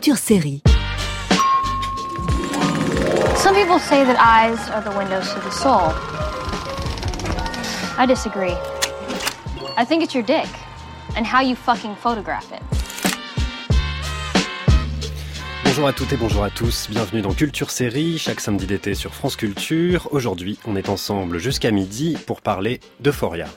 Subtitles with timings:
[0.00, 0.62] Culture Série.
[3.36, 5.90] Some people say that eyes are the windows to the soul.
[7.98, 8.54] I disagree.
[9.76, 10.46] I think it's your dick
[11.16, 12.62] and how you fucking photograph it.
[15.64, 19.14] Bonjour à toutes et bonjour à tous, bienvenue dans Culture Série, chaque samedi d'été sur
[19.14, 20.06] France Culture.
[20.12, 23.48] Aujourd'hui, on est ensemble jusqu'à midi pour parler d'Euphoria.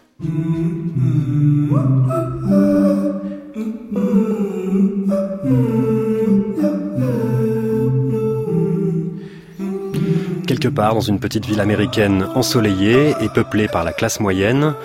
[10.62, 14.76] Quelque part dans une petite ville américaine ensoleillée et peuplée par la classe moyenne,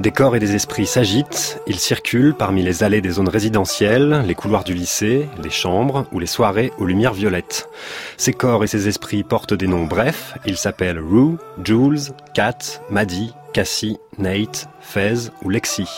[0.00, 4.34] des corps et des esprits s'agitent, ils circulent parmi les allées des zones résidentielles, les
[4.34, 7.68] couloirs du lycée, les chambres ou les soirées aux lumières violettes.
[8.16, 13.34] Ces corps et ces esprits portent des noms brefs, ils s'appellent Rue, Jules, Kat, Maddie,
[13.52, 15.88] Cassie, Nate, Fez ou Lexi.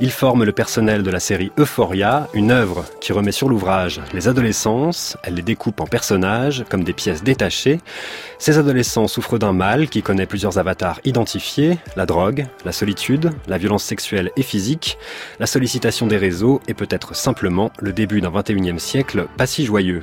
[0.00, 4.28] Ils forment le personnel de la série Euphoria, une œuvre qui remet sur l'ouvrage les
[4.28, 7.80] adolescences, elle les découpe en personnages comme des pièces détachées.
[8.38, 13.58] Ces adolescents souffrent d'un mal qui connaît plusieurs avatars identifiés, la drogue, la solitude, la
[13.58, 14.96] violence sexuelle et physique,
[15.38, 20.02] la sollicitation des réseaux et peut-être simplement le début d'un 21e siècle pas si joyeux.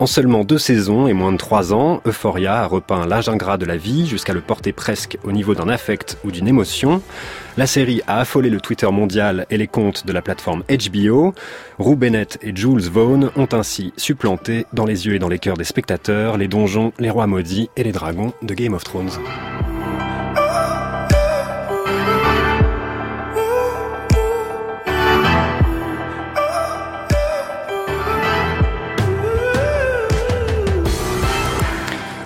[0.00, 3.64] En seulement deux saisons et moins de trois ans, Euphoria a repeint l'âge ingrat de
[3.64, 6.73] la vie jusqu'à le porter presque au niveau d'un affect ou d'une émotion.
[7.56, 11.34] La série a affolé le Twitter mondial et les comptes de la plateforme HBO.
[11.78, 15.56] Rue Bennett et Jules Vaughn ont ainsi supplanté dans les yeux et dans les cœurs
[15.56, 19.10] des spectateurs les donjons, les rois maudits et les dragons de Game of Thrones.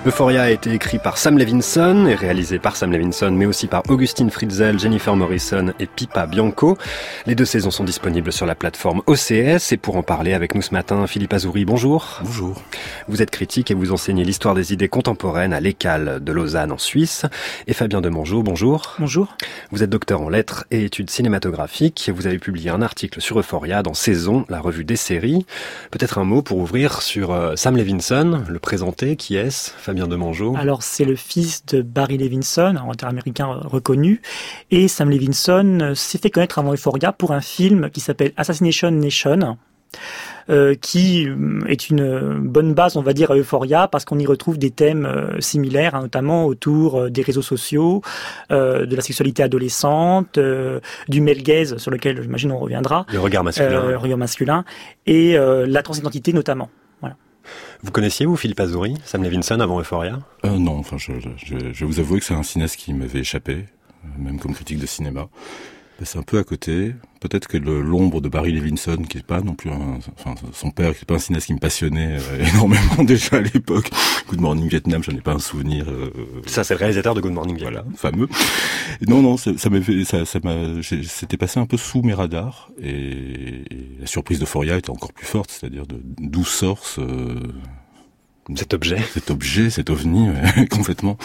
[0.09, 3.83] Euphoria a été écrit par Sam Levinson et réalisé par Sam Levinson, mais aussi par
[3.91, 6.78] Augustine Friedzel, Jennifer Morrison et Pipa Bianco.
[7.27, 10.63] Les deux saisons sont disponibles sur la plateforme OCS et pour en parler avec nous
[10.63, 12.20] ce matin, Philippe Azouri, bonjour.
[12.24, 12.63] Bonjour.
[13.07, 16.79] Vous êtes critique et vous enseignez l'histoire des idées contemporaines à l'ECAL de Lausanne en
[16.79, 17.27] Suisse.
[17.67, 18.95] Et Fabien Demongeau, bonjour.
[18.98, 19.36] Bonjour.
[19.73, 22.11] Vous êtes docteur en lettres et études cinématographiques.
[22.14, 25.45] Vous avez publié un article sur Euphoria dans Saison, la revue des séries.
[25.90, 29.70] Peut-être un mot pour ouvrir sur euh, Sam Levinson, le présenter, qui est-ce?
[29.77, 29.98] Fabien
[30.57, 34.20] Alors, c'est le fils de Barry Levinson, un auteur américain reconnu.
[34.70, 39.58] Et Sam Levinson s'est fait connaître avant Euphoria pour un film qui s'appelle Assassination Nation.
[40.51, 41.29] Euh, qui
[41.67, 45.05] est une bonne base, on va dire, à Euphoria, parce qu'on y retrouve des thèmes
[45.05, 48.01] euh, similaires, hein, notamment autour euh, des réseaux sociaux,
[48.51, 53.05] euh, de la sexualité adolescente, euh, du male gaze, sur lequel j'imagine on reviendra.
[53.13, 53.89] Le regard masculin.
[53.91, 54.64] le regard masculin,
[55.05, 56.70] et la transidentité notamment.
[57.83, 60.18] Vous connaissiez, vous, Philippe Azouri, Sam Levinson avant Euphoria?
[60.44, 63.66] Euh, Non, enfin, je, je, je, vous avouer que c'est un cinéaste qui m'avait échappé,
[64.18, 65.28] même comme critique de cinéma.
[66.05, 66.95] C'est un peu à côté.
[67.20, 70.95] Peut-être que l'ombre de Barry Levinson, qui est pas non plus un, enfin, son père,
[70.95, 73.91] qui est pas un cinéaste qui me passionnait euh, énormément déjà à l'époque.
[74.29, 75.89] Good Morning Vietnam, j'en ai pas un souvenir.
[75.89, 76.11] Euh,
[76.47, 77.85] ça, c'est le réalisateur de Good Morning Vietnam.
[77.91, 78.29] Voilà, fameux.
[79.08, 82.70] Non, non, ça, ça m'a ça, ça m'a, c'était passé un peu sous mes radars.
[82.81, 86.85] Et, et la surprise de Foria était encore plus forte, c'est-à-dire de d'où sort
[88.48, 91.17] ce, cet objet, cet objet, cet ovni, ouais, complètement.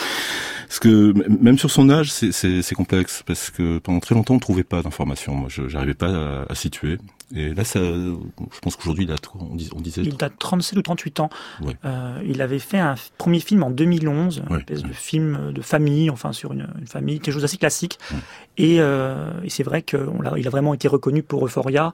[0.67, 4.41] Parce que même sur son âge, c'est complexe parce que pendant très longtemps on ne
[4.41, 5.35] trouvait pas d'informations.
[5.35, 6.97] Moi, je n'arrivais pas à, à, situer.
[7.35, 10.01] Et là, ça, je pense qu'aujourd'hui, il a, on, dis, on disait.
[10.03, 11.29] Il a 37 ou 38 ans.
[11.61, 11.75] Ouais.
[11.85, 14.89] Euh, il avait fait un premier film en 2011, une Ouais, espèce ouais.
[14.89, 17.99] de film de famille, enfin sur une, une famille, quelque chose d'assez classique.
[18.11, 18.17] Ouais.
[18.57, 21.93] Et, euh, et c'est vrai qu'il a, il a vraiment été reconnu pour Euphoria.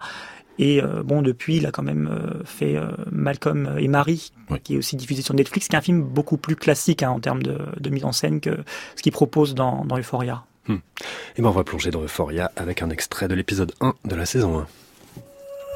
[0.59, 4.33] Et euh, bon, depuis, il a quand même euh, fait euh, Malcolm et Marie,
[4.63, 7.21] qui est aussi diffusé sur Netflix, qui est un film beaucoup plus classique hein, en
[7.21, 8.57] termes de, de mise en scène que
[8.97, 10.43] ce qu'il propose dans, dans Euphoria.
[10.67, 14.27] Et ben on va plonger dans Euphoria avec un extrait de l'épisode 1 de la
[14.27, 14.67] saison 1.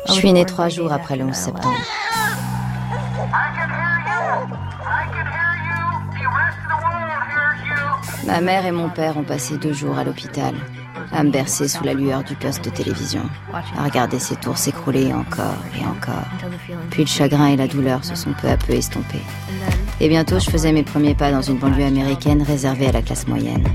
[0.09, 1.77] Je suis née trois jours après le 11 septembre.
[8.27, 10.53] Ma mère et mon père ont passé deux jours à l'hôpital,
[11.11, 13.23] à me bercer sous la lueur du poste de télévision,
[13.77, 16.27] à regarder ces tours s'écrouler encore et encore.
[16.91, 19.21] Puis le chagrin et la douleur se sont peu à peu estompés.
[19.99, 23.27] Et bientôt, je faisais mes premiers pas dans une banlieue américaine réservée à la classe
[23.27, 23.67] moyenne.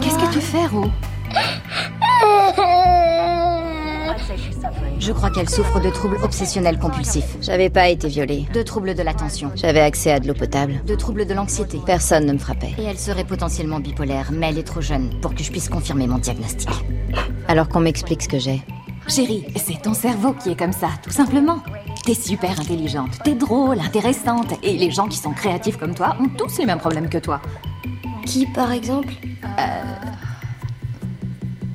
[0.00, 0.86] Qu'est-ce que tu fais, Ro
[5.04, 7.36] Je crois qu'elle souffre de troubles obsessionnels compulsifs.
[7.40, 8.46] J'avais pas été violée.
[8.54, 9.50] De troubles de l'attention.
[9.56, 10.80] J'avais accès à de l'eau potable.
[10.86, 11.80] De troubles de l'anxiété.
[11.84, 12.72] Personne ne me frappait.
[12.78, 16.06] Et elle serait potentiellement bipolaire, mais elle est trop jeune pour que je puisse confirmer
[16.06, 16.68] mon diagnostic.
[17.48, 18.62] Alors qu'on m'explique ce que j'ai.
[19.08, 21.58] Chérie, c'est ton cerveau qui est comme ça, tout simplement.
[22.04, 26.28] T'es super intelligente, t'es drôle, intéressante, et les gens qui sont créatifs comme toi ont
[26.28, 27.40] tous les mêmes problèmes que toi.
[28.24, 29.12] Qui, par exemple?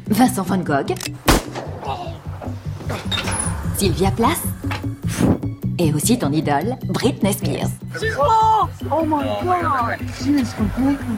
[0.10, 0.94] Vincent Van Gogh,
[3.78, 4.44] Sylvia Plath.
[5.80, 7.70] Et aussi ton idole, Britney Spears.
[8.92, 10.00] Oh my god!
[10.20, 11.18] She is completely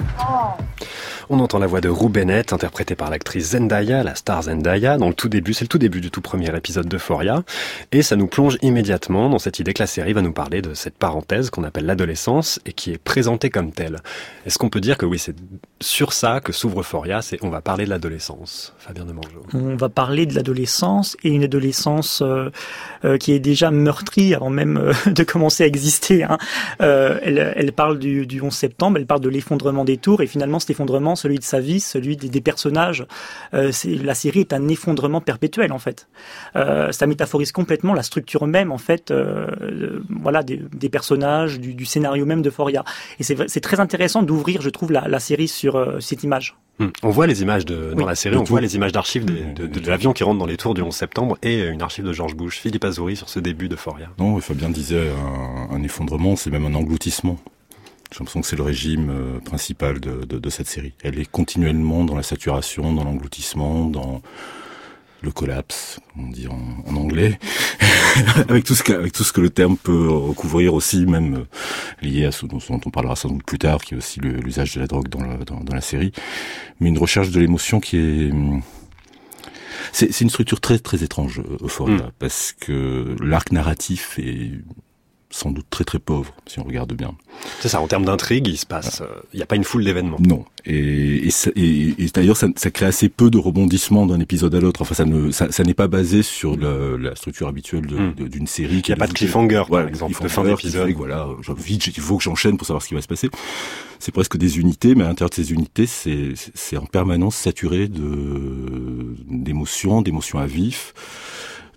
[1.29, 5.09] On entend la voix de Rue Bennett, interprétée par l'actrice Zendaya, la star Zendaya, dans
[5.09, 7.43] le tout début, c'est le tout début du tout premier épisode d'Euphoria,
[7.91, 10.73] et ça nous plonge immédiatement dans cette idée que la série va nous parler de
[10.73, 13.97] cette parenthèse qu'on appelle l'adolescence et qui est présentée comme telle.
[14.45, 15.35] Est-ce qu'on peut dire que oui, c'est
[15.81, 19.45] sur ça que s'ouvre Euphoria, c'est on va parler de l'adolescence, Fabien de Mangeau.
[19.53, 22.49] On va parler de l'adolescence et une adolescence euh,
[23.05, 26.23] euh, qui est déjà meurtrie avant même euh, de commencer à exister.
[26.23, 26.37] Hein.
[26.79, 30.59] Elle, elle, parle du, du 11 septembre, elle parle de l'effondrement des tours et finalement
[30.69, 33.05] cet effondrement celui de sa vie, celui des, des personnages.
[33.53, 36.07] Euh, la série est un effondrement perpétuel en fait.
[36.55, 41.73] Euh, ça métaphorise complètement la structure même en fait, euh, voilà, des, des personnages, du,
[41.73, 42.83] du, scénario même de Foria.
[43.19, 46.55] Et c'est très intéressant d'ouvrir, je trouve, la, la série sur euh, cette image.
[46.79, 46.91] Hum.
[47.03, 49.79] On voit les images de, dans la série, on voit les images d'archives de, de,
[49.79, 52.35] de l'avion qui rentre dans les tours du 11 septembre et une archive de George
[52.35, 54.09] Bush, Philippe Azouri sur ce début de Foria.
[54.17, 57.37] Non, Fabien disait un, un effondrement, c'est même un engloutissement.
[58.11, 60.93] J'ai l'impression que c'est le régime euh, principal de, de, de, cette série.
[61.03, 64.21] Elle est continuellement dans la saturation, dans l'engloutissement, dans
[65.21, 67.37] le collapse, on dit en, en anglais,
[68.49, 71.45] avec tout ce que, avec tout ce que le terme peut recouvrir aussi, même euh,
[72.01, 74.73] lié à ce dont, dont on parlera sans doute plus tard, qui est aussi l'usage
[74.75, 76.11] de la drogue dans, le, dans, dans, la série,
[76.79, 78.31] mais une recherche de l'émotion qui est
[79.91, 82.11] c'est une structure très très étrange, Euphoria, mm.
[82.19, 84.51] parce que l'arc narratif est
[85.31, 87.13] sans doute très très pauvre, si on regarde bien.
[87.59, 89.83] C'est ça, en termes d'intrigue, il se passe, euh, il n'y a pas une foule
[89.83, 90.17] d'événements.
[90.19, 94.55] Non, et, et, et, et d'ailleurs, ça, ça, crée assez peu de rebondissements d'un épisode
[94.55, 94.81] à l'autre.
[94.81, 98.47] Enfin, ça ne, ça, ça n'est pas basé sur la structure habituelle d'une de, de,
[98.47, 98.81] série.
[98.85, 100.89] Il n'y a pas de cliffhanger, par exemple, de fin d'épisode.
[100.91, 101.27] Voilà,
[101.57, 103.29] vite, il faut que j'enchaîne pour savoir ce qui va se passer.
[103.99, 107.87] C'est presque des unités, mais à l'intérieur de ces unités, c'est, en permanence saturé
[109.27, 110.93] d'émotions, d'émotions à vif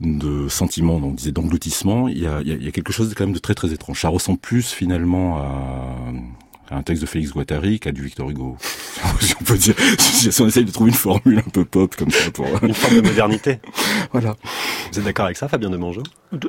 [0.02, 3.14] de sentiments, donc on disait d'engloutissement, il y a, il y a quelque chose de
[3.14, 4.00] quand même de très très étrange.
[4.00, 5.96] Ça ressemble plus finalement à,
[6.70, 8.56] un texte de Félix Guattari qu'à du Victor Hugo.
[9.20, 12.10] si on peut dire, si on essaye de trouver une formule un peu pop comme
[12.10, 13.60] ça pour une forme de modernité.
[14.12, 14.37] voilà.
[14.92, 16.02] Vous êtes d'accord avec ça, Fabien de Mangeau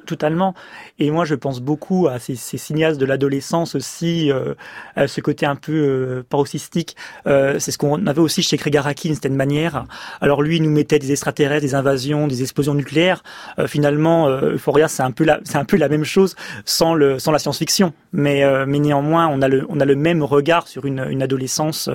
[0.05, 0.53] Totalement.
[0.99, 4.53] Et moi, je pense beaucoup à ces, ces cinéastes de l'adolescence aussi, euh,
[4.97, 6.97] à ce côté un peu euh, paroxystique.
[7.25, 9.85] Euh, c'est ce qu'on avait aussi chez Craig Araki d'une certaine manière.
[10.19, 13.23] Alors lui, il nous mettait des extraterrestres, des invasions, des explosions nucléaires.
[13.59, 16.35] Euh, finalement, Euphoria, c'est un peu la, c'est un peu la même chose
[16.65, 17.93] sans le, sans la science-fiction.
[18.11, 21.89] Mais, mais néanmoins, on a le, on a le même regard sur une, une adolescence,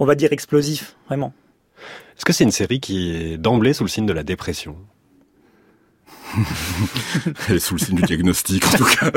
[0.00, 1.32] on va dire explosif, vraiment.
[2.16, 4.76] Est-ce que c'est une série qui est d'emblée sous le signe de la dépression?
[7.48, 9.10] Elle est sous le signe du diagnostic, en tout cas.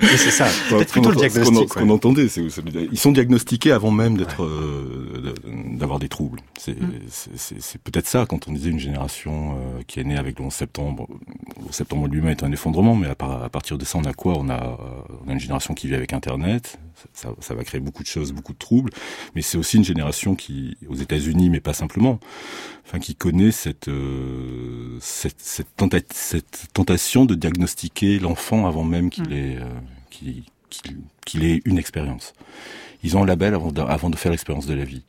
[0.00, 0.46] c'est ça.
[0.68, 1.68] Peut-être plutôt le diagnostic.
[1.68, 2.42] Ce qu'on entendait, c'est
[2.92, 4.48] ils sont diagnostiqués avant même d'être, ouais.
[4.50, 6.40] euh, d'avoir des troubles.
[6.58, 7.78] C'est mm.
[7.84, 11.08] peut-être ça quand on disait une génération euh, qui est née avec le 11 septembre.
[11.66, 14.12] Le septembre lui-même est un effondrement, mais à, par, à, partir de ça, on a
[14.12, 14.34] quoi?
[14.36, 14.78] On a,
[15.24, 16.78] on a une génération qui vit avec Internet.
[17.14, 18.90] Ça, ça, va créer beaucoup de choses, beaucoup de troubles.
[19.34, 22.20] Mais c'est aussi une génération qui, aux États-Unis, mais pas simplement,
[22.86, 29.10] enfin, qui connaît cette, euh, cette, cette, tenta cette, tentation de diagnostiquer l'enfant avant même
[29.10, 29.32] qu'il mmh.
[29.32, 29.80] ait, euh,
[30.10, 32.32] qu'il qu qu ait une expérience.
[33.02, 35.02] Ils ont un label avant de, avant de faire l'expérience de la vie.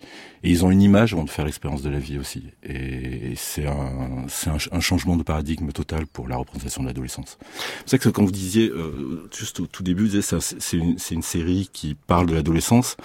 [0.43, 2.43] Et ils ont une image avant de faire l'expérience de la vie aussi.
[2.63, 7.37] Et, et c'est un, un, un, changement de paradigme total pour la représentation de l'adolescence.
[7.85, 11.69] C'est ça que quand vous disiez, euh, juste au tout début, c'est une, une série
[11.71, 12.97] qui parle de l'adolescence.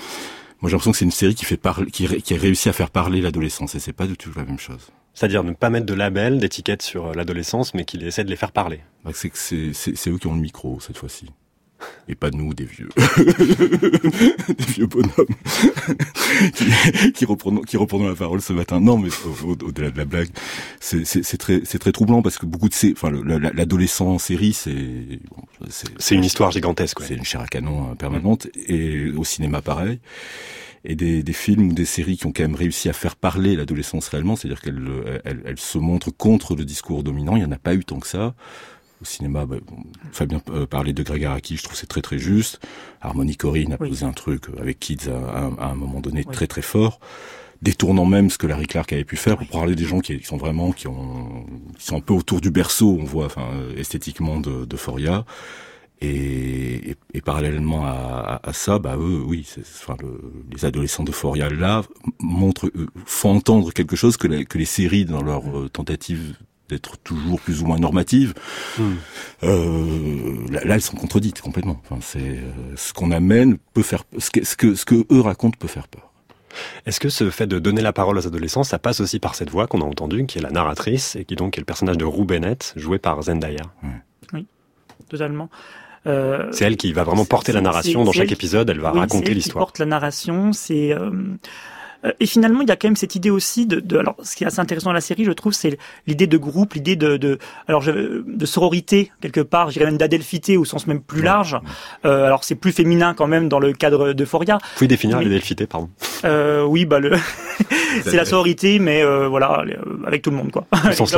[0.61, 2.73] Moi, j'ai l'impression que c'est une série qui fait parler, qui, qui a réussi à
[2.73, 4.89] faire parler l'adolescence, et c'est pas du tout la même chose.
[5.13, 8.53] C'est-à-dire ne pas mettre de label, d'étiquette sur l'adolescence, mais qu'il essaie de les faire
[8.53, 8.81] parler.
[9.05, 11.27] Bah, c'est eux qui ont le micro cette fois-ci
[12.09, 15.11] et pas nous, des vieux, des vieux bonhommes
[16.55, 18.81] qui, qui, reprenons, qui reprenons la parole ce matin.
[18.81, 19.09] Non, mais
[19.45, 20.29] au-delà au, de la blague,
[20.81, 25.69] c'est très, très troublant parce que beaucoup de ces, enfin, l'adolescent en série, c'est, bon,
[25.99, 26.99] c'est une histoire gigantesque.
[27.03, 28.73] C'est une chair à canon permanente mmh.
[28.73, 30.01] et au cinéma pareil.
[30.89, 33.57] Et des, des, films ou des séries qui ont quand même réussi à faire parler
[33.57, 34.81] l'adolescence réellement, c'est-à-dire qu'elle
[35.25, 37.35] elle, elle se montre contre le discours dominant.
[37.35, 38.37] Il n'y en a pas eu tant que ça
[39.01, 39.57] au cinéma, bah,
[40.13, 42.61] Fabien euh, parlait de Greg Araki, je trouve c'est très très juste.
[43.01, 43.89] Harmony Corrine a oui.
[43.91, 46.33] posé un truc avec Kids à, à, à un moment donné oui.
[46.33, 47.01] très très fort,
[47.63, 50.37] détournant même ce que Larry Clark avait pu faire pour parler des gens qui, sont
[50.37, 51.47] vraiment qui ont
[51.79, 55.25] qui sont un peu autour du berceau, on voit, enfin esthétiquement de, de Foria.
[56.03, 57.91] Et, et, et, parallèlement à,
[58.45, 61.85] à, à, ça, bah eux, oui, enfin, le, les adolescents de Foria là
[62.21, 66.37] montrent, euh, font entendre quelque chose que, la, que les séries dans leur euh, tentative
[66.69, 68.35] d'être toujours plus ou moins normative.
[68.79, 68.83] Mmh.
[69.45, 71.81] Euh, là, là, elles sont contredites complètement.
[71.85, 75.21] Enfin, c'est euh, ce qu'on amène peut faire ce que, ce que ce que eux
[75.21, 76.13] racontent peut faire peur.
[76.87, 79.51] Est-ce que ce fait de donner la parole aux adolescents, ça passe aussi par cette
[79.51, 82.05] voix qu'on a entendue, qui est la narratrice, et qui donc est le personnage de
[82.07, 83.63] Rue Bennett, joué par Zendaya?
[84.33, 84.47] Oui,
[85.11, 85.51] totalement.
[86.07, 89.01] Euh, c'est elle qui va vraiment porter la narration dans chaque épisode, elle va oui,
[89.01, 89.67] raconter l'histoire.
[89.67, 90.95] porte la narration, c'est...
[92.05, 94.17] Euh, euh, et finalement, il y a quand même cette idée aussi de, de, alors
[94.23, 96.97] ce qui est assez intéressant dans la série, je trouve, c'est l'idée de groupe, l'idée
[96.97, 97.39] de, de,
[97.69, 101.59] alors je, de sororité quelque part, je dirais même d'adelphité au sens même plus large.
[102.05, 104.59] Euh, alors c'est plus féminin quand même dans le cadre d'Euphoria.
[104.59, 105.89] Vous pouvez définir l'adelphité, pardon.
[106.25, 107.13] Euh, oui, bah le
[108.05, 109.65] c'est la sororité, mais euh, voilà,
[110.07, 110.67] avec tout le monde quoi.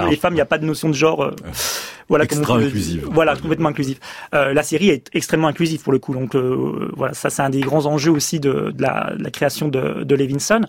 [0.08, 1.24] les femmes, il n'y a pas de notion de genre.
[1.24, 1.34] Euh,
[2.08, 3.06] voilà, extra inclusive.
[3.10, 3.98] Voilà, complètement inclusive.
[4.34, 7.50] Euh, la série est extrêmement inclusive pour le coup, donc euh, voilà, ça c'est un
[7.50, 10.62] des grands enjeux aussi de, de, la, de la, création de, de Levinson.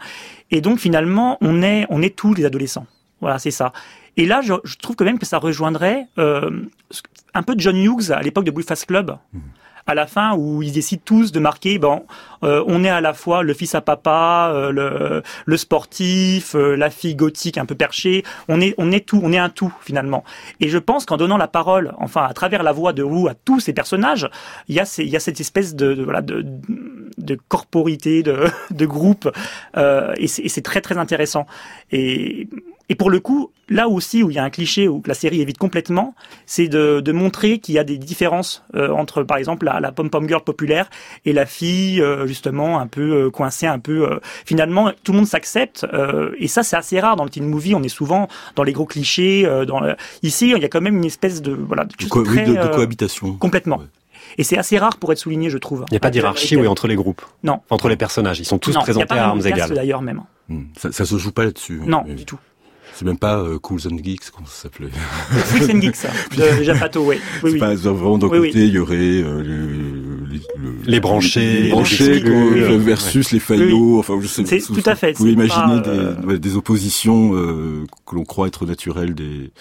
[0.52, 2.88] Et donc finalement, on est on est tous les adolescents.
[3.22, 3.74] Voilà, c'est ça.
[4.18, 6.50] Et là, je, je, trouve quand même que ça rejoindrait euh,
[7.34, 9.18] un peu John Hughes à l'époque de Breakfast Club.
[9.34, 9.40] Mmh
[9.90, 12.06] à la fin où ils décident tous de marquer bon
[12.44, 16.76] euh, on est à la fois le fils à papa euh, le, le sportif euh,
[16.76, 19.74] la fille gothique un peu perchée on est on est tout on est un tout
[19.82, 20.24] finalement
[20.60, 23.34] et je pense qu'en donnant la parole enfin à travers la voix de Roux à
[23.34, 24.30] tous ces personnages
[24.68, 26.46] il y a ces, il y a cette espèce de, de voilà de,
[27.20, 29.30] de corporité de, de groupe
[29.76, 31.46] et c'est très très intéressant
[31.92, 32.48] et
[32.90, 35.42] et pour le coup, là aussi où il y a un cliché où la série
[35.42, 36.16] évite complètement,
[36.48, 39.92] c'est de, de, montrer qu'il y a des différences euh, entre, par exemple, la, la
[39.92, 40.90] pom-pom girl populaire
[41.24, 44.12] et la fille euh, justement un peu euh, coincée, un peu.
[44.12, 47.46] Euh, finalement, tout le monde s'accepte euh, et ça c'est assez rare dans le teen
[47.46, 47.76] movie.
[47.76, 49.44] On est souvent dans les gros clichés.
[49.68, 49.96] dans le...
[50.24, 52.68] Ici, il y a quand même une espèce de voilà de, co très, de, de
[52.70, 53.34] cohabitation.
[53.34, 53.78] Complètement.
[53.78, 53.86] Ouais.
[54.38, 55.86] Et c'est assez rare pour être souligné, je trouve.
[55.90, 57.22] Il n'y a pas d'hierarchie oui, entre les groupes.
[57.44, 57.60] Non.
[57.70, 59.74] Entre les personnages, ils sont tous non, présentés à armes égales.
[59.74, 60.22] D'ailleurs même.
[60.50, 60.64] Mmh.
[60.78, 61.82] Ça, ça se joue pas là-dessus.
[61.86, 62.16] Non, mais...
[62.16, 62.40] du tout.
[63.00, 64.90] C'est même pas euh, Cools and Geeks, comment ça s'appelait?
[65.30, 67.18] Freaks and Geeks, ça, de Japato, oui.
[67.44, 67.60] oui, oui.
[67.60, 69.68] Pas, vraiment, d'un Oui, côté, il y aurait euh, le,
[70.58, 74.00] le, Les branchés, les branchés les euh, versus les faillots.
[74.00, 74.44] Enfin, je sais.
[74.46, 75.12] C'est tout à fait.
[75.12, 79.16] Vous pouvez imaginer pas, euh, des, ouais, des oppositions euh, que l'on croit être naturelles
[79.16, 79.52] des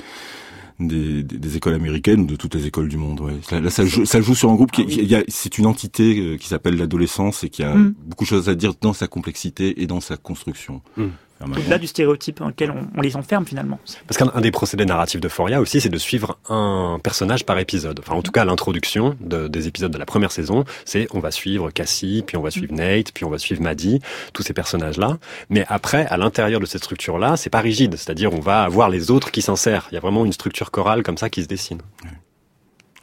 [0.80, 3.20] des, des, des, écoles américaines ou de toutes les écoles du monde.
[3.20, 3.32] Ouais.
[3.50, 5.58] Là, là ça, joue, ça joue sur un groupe qui, Ah il y a, c'est
[5.58, 7.94] une entité euh, qui s'appelle l'adolescence et qui a Mm.
[8.06, 10.82] beaucoup de choses à dire dans sa complexité et dans sa construction.
[10.96, 11.06] Mm.
[11.40, 13.78] Au-delà du stéréotype dans lequel on, on les enferme finalement.
[14.06, 18.00] Parce qu'un des procédés narratifs de Foria aussi, c'est de suivre un personnage par épisode.
[18.00, 21.30] Enfin, en tout cas, l'introduction de, des épisodes de la première saison, c'est on va
[21.30, 24.00] suivre Cassie, puis on va suivre Nate, puis on va suivre Maddie,
[24.32, 25.18] tous ces personnages-là.
[25.48, 27.96] Mais après, à l'intérieur de cette structure-là, c'est pas rigide.
[27.96, 29.86] C'est-à-dire, on va avoir les autres qui s'insèrent.
[29.92, 31.80] Il y a vraiment une structure chorale comme ça qui se dessine.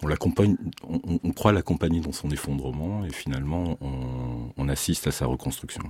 [0.04, 5.12] On l'accompagne, on, on croit l'accompagner dans son effondrement et finalement, on, on assiste à
[5.12, 5.84] sa reconstruction.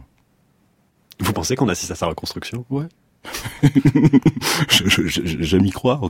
[1.20, 2.66] Vous pensez qu'on assiste à sa reconstruction?
[2.70, 2.86] Ouais.
[4.70, 6.10] J'aime y croire.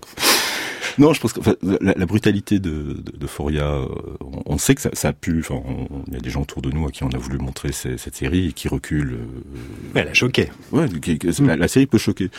[0.97, 3.87] Non, je pense que enfin, la, la, brutalité de, de, de Foria, euh,
[4.21, 5.39] on, on, sait que ça, ça a pu.
[5.39, 5.61] Enfin,
[6.07, 7.97] il y a des gens autour de nous à qui on a voulu montrer ces,
[7.97, 9.13] cette série et qui reculent.
[9.13, 10.49] Euh, ouais, elle a choqué.
[10.71, 11.47] Ouais, qui, qui, mm.
[11.47, 12.29] la, la, série peut choquer.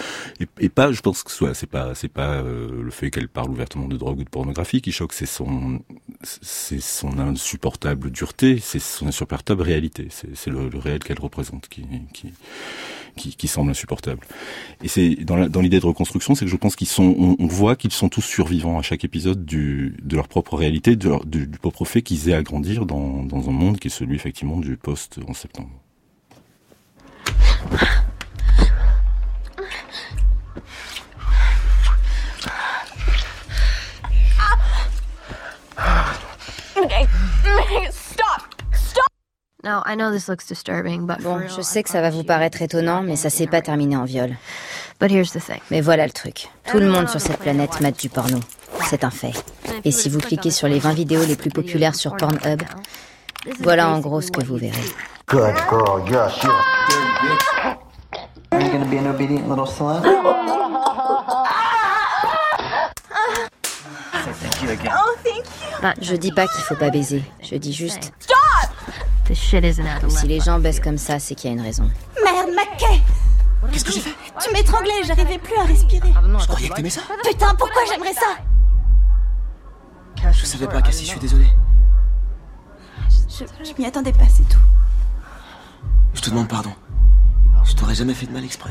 [0.41, 3.29] Et, et, pas, je pense que soit c'est pas c'est pas euh, le fait qu'elle
[3.29, 5.81] parle ouvertement de drogue ou de pornographie qui choque, c'est son
[6.23, 10.09] c'est son insupportable dureté, c'est son insupportable réalité.
[10.11, 12.33] C'est le, le, réel qu'elle représente qui, qui
[13.17, 14.21] qui, qui, semble insupportable.
[14.83, 17.77] Et c'est dans l'idée de reconstruction, c'est que je pense qu'ils sont, on, on voit
[17.77, 21.47] qu'ils sont tous survivants à chaque épisode du, de leur propre réalité, de leur, du,
[21.47, 24.59] du, propre fait qu'ils aient à grandir dans, dans un monde qui est celui effectivement
[24.59, 25.71] du post en septembre.
[41.21, 44.05] Bon, je sais que ça va vous paraître étonnant, mais ça s'est pas terminé en
[44.05, 44.37] viol.
[45.71, 46.49] Mais voilà le truc.
[46.71, 48.39] Tout le monde sur cette planète mate du porno.
[48.89, 49.33] C'est un fait.
[49.85, 52.63] Et si vous cliquez sur les 20 vidéos les plus populaires sur Pornhub,
[53.61, 54.77] voilà en gros ce que vous verrez.
[55.29, 56.53] Good girl, yes, yes.
[58.53, 60.03] Are you gonna be an obedient little slut?
[66.01, 67.23] Je dis pas qu'il faut pas baiser.
[67.43, 68.13] Je dis juste.
[69.35, 71.91] Si les gens baissent comme ça, c'est qu'il y a une raison.
[72.25, 73.03] Merde, Mackay
[73.73, 76.13] Qu'est-ce que j'ai fait Tu m'étranglais, j'arrivais plus à respirer.
[76.39, 78.37] Je croyais que t'aimais ça Putain, pourquoi j'aimerais ça?
[80.33, 81.47] Je savais pas, Cassie, je suis désolé.
[83.29, 84.61] Je, je m'y attendais pas, c'est tout.
[86.15, 86.73] Je te demande pardon.
[87.65, 88.71] Je t'aurais jamais fait de mal exprès.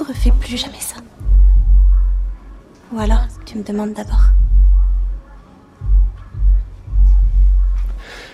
[0.00, 0.96] Refais plus jamais ça.
[2.92, 4.30] Ou alors, tu me demandes d'abord.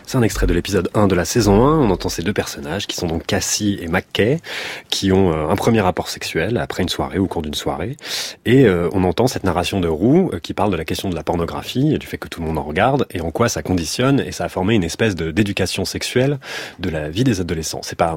[0.08, 1.80] C'est un extrait de l'épisode 1 de la saison 1.
[1.80, 4.40] On entend ces deux personnages qui sont donc Cassie et McKay,
[4.88, 7.98] qui ont euh, un premier rapport sexuel après une soirée, au cours d'une soirée.
[8.46, 11.14] Et euh, on entend cette narration de Roux euh, qui parle de la question de
[11.14, 13.62] la pornographie et du fait que tout le monde en regarde et en quoi ça
[13.62, 16.38] conditionne et ça a formé une espèce d'éducation sexuelle
[16.78, 17.80] de la vie des adolescents.
[17.82, 18.16] C'est pas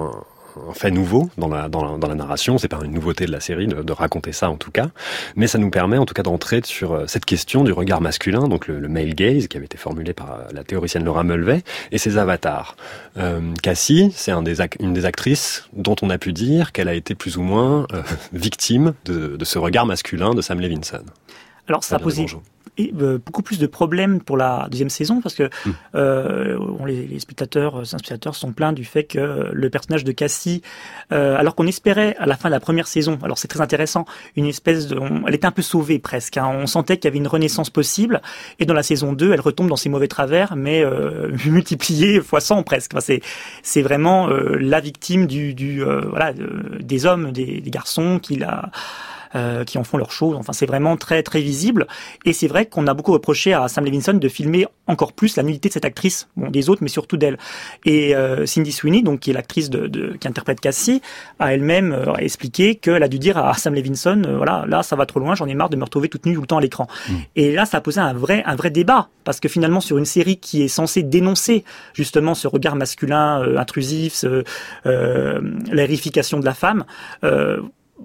[0.69, 3.31] un fait nouveau dans la, dans la, dans la narration, c'est pas une nouveauté de
[3.31, 4.89] la série de, de, raconter ça en tout cas,
[5.35, 8.47] mais ça nous permet en tout cas d'entrer sur euh, cette question du regard masculin,
[8.47, 11.63] donc le, le, male gaze qui avait été formulé par euh, la théoricienne Laura Mulvey,
[11.91, 12.75] et ses avatars.
[13.17, 16.93] Euh, Cassie, c'est un des, une des actrices dont on a pu dire qu'elle a
[16.93, 18.01] été plus ou moins euh,
[18.33, 21.03] victime de, de, ce regard masculin de Sam Levinson.
[21.67, 22.37] Alors ça a posé et, euh,
[23.25, 25.71] beaucoup plus de problèmes pour la deuxième saison parce que mmh.
[25.95, 30.61] euh, les, les, spectateurs, les spectateurs sont plaints du fait que le personnage de Cassie,
[31.11, 34.05] euh, alors qu'on espérait à la fin de la première saison, alors c'est très intéressant,
[34.35, 36.37] une espèce de, on, elle était un peu sauvée presque.
[36.37, 38.21] Hein, on sentait qu'il y avait une renaissance possible
[38.59, 42.41] et dans la saison 2, elle retombe dans ses mauvais travers, mais euh, multipliée fois
[42.41, 42.91] 100 presque.
[42.93, 43.21] Enfin, c'est
[43.63, 46.33] c'est vraiment euh, la victime du, du voilà
[46.79, 48.71] des hommes, des, des garçons qu'il a
[49.35, 50.35] euh, qui en font leur show.
[50.35, 51.87] Enfin, c'est vraiment très très visible.
[52.25, 55.43] Et c'est vrai qu'on a beaucoup reproché à Sam Levinson de filmer encore plus la
[55.43, 57.37] nullité de cette actrice, bon des autres, mais surtout d'elle.
[57.85, 61.01] Et euh, Cindy Sweeney, donc qui est l'actrice de, de, qui interprète Cassie,
[61.39, 64.95] a elle-même euh, expliqué qu'elle a dû dire à Sam Levinson, euh, voilà, là ça
[64.95, 66.61] va trop loin, j'en ai marre de me retrouver toute nue tout le temps à
[66.61, 66.87] l'écran.
[67.09, 67.13] Mmh.
[67.35, 70.05] Et là, ça a posé un vrai un vrai débat parce que finalement sur une
[70.05, 74.43] série qui est censée dénoncer justement ce regard masculin euh, intrusif, ce,
[75.71, 76.85] l'érification de la femme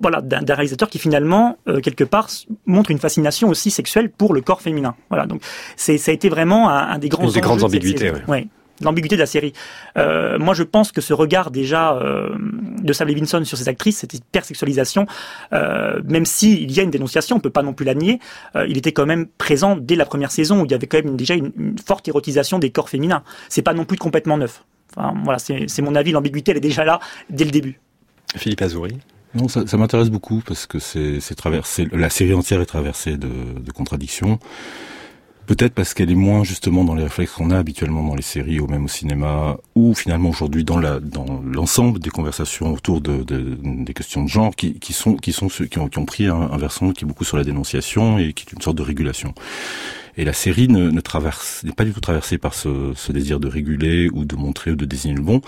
[0.00, 2.28] voilà, d'un réalisateur qui finalement euh, quelque part
[2.66, 4.94] montre une fascination aussi sexuelle pour le corps féminin.
[5.08, 5.42] Voilà, donc
[5.76, 8.10] c'est ça a été vraiment un, un des grands une des grandes ambiguïtés.
[8.10, 8.22] Ouais.
[8.28, 8.48] ouais
[8.82, 9.54] l'ambiguïté de la série.
[9.96, 12.36] Euh, moi, je pense que ce regard déjà euh,
[12.82, 15.06] de Sam Levinson sur ses actrices, cette hypersexualisation,
[15.50, 18.20] même s'il y a une dénonciation, on peut pas non plus la nier,
[18.68, 21.16] il était quand même présent dès la première saison où il y avait quand même
[21.16, 23.22] déjà une, une, forte érotisation des corps féminins.
[23.48, 24.62] C'est pas non plus complètement neuf.
[24.94, 26.12] Enfin, voilà, c'est mon avis.
[26.12, 27.00] L'ambiguïté, elle est déjà là
[27.30, 27.80] dès le début.
[28.36, 28.98] Philippe Azouri.
[29.34, 33.28] Non, ça, ça m'intéresse beaucoup parce que c'est traversé, la série entière est traversée de,
[33.60, 34.38] de contradictions.
[35.46, 38.58] Peut-être parce qu'elle est moins justement dans les réflexes qu'on a habituellement dans les séries
[38.58, 43.22] ou même au cinéma, ou finalement aujourd'hui dans la dans l'ensemble des conversations autour de,
[43.22, 46.04] de, des questions de genre qui, qui sont qui sont ceux qui ont, qui ont
[46.04, 48.76] pris un, un, versant qui est beaucoup sur la dénonciation et qui est une sorte
[48.76, 49.34] de régulation.
[50.16, 53.38] Et la série ne, ne traverse n'est pas du tout traversée par ce, ce, désir
[53.38, 55.40] de réguler ou de montrer ou de désigner le bon.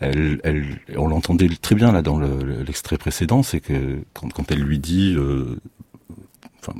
[0.00, 4.50] Elle, elle on l'entendait très bien là dans l'extrait le, précédent, c'est que quand, quand
[4.52, 5.58] elle lui dit euh,
[6.60, 6.78] enfin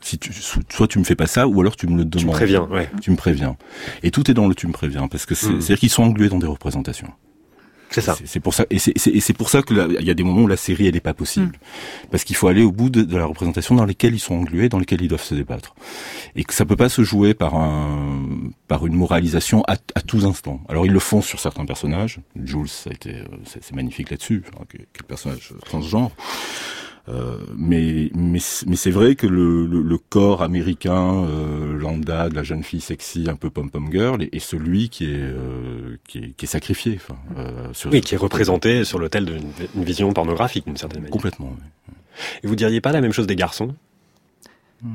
[0.00, 2.20] si tu, soit tu me fais pas ça, ou alors tu me le demandes.
[2.20, 2.90] Tu me préviens, ouais.
[3.00, 3.56] Tu me préviens.
[4.02, 5.60] Et tout est dans le tu me préviens, parce que c'est, mmh.
[5.60, 7.08] c'est-à-dire qu'ils sont englués dans des représentations.
[7.92, 8.16] C'est ça.
[8.24, 10.56] C'est pour ça, et c'est pour ça que il y a des moments où la
[10.56, 12.08] série elle est pas possible, mmh.
[12.10, 14.68] parce qu'il faut aller au bout de, de, la représentation dans lesquelles ils sont englués,
[14.68, 15.74] dans lesquelles ils doivent se débattre,
[16.34, 18.22] et que ça peut pas se jouer par un
[18.68, 20.60] par une moralisation à, à tous instants.
[20.68, 22.20] Alors ils le font sur certains personnages.
[22.42, 24.42] Jules, ça a été, c'est magnifique là-dessus,
[24.92, 26.10] quel personnage transgenre?
[27.08, 32.34] Euh, mais mais, mais c'est vrai que le, le, le corps américain euh, lambda de
[32.36, 35.96] la jeune fille sexy un peu pom pom girl est, est celui qui est, euh,
[36.06, 39.84] qui est qui est sacrifié enfin euh, sur oui qui est représenté sur l'autel d'une
[39.84, 41.10] vision pornographique d'une certaine manière.
[41.10, 41.94] Complètement oui.
[42.44, 43.74] et vous diriez pas la même chose des garçons?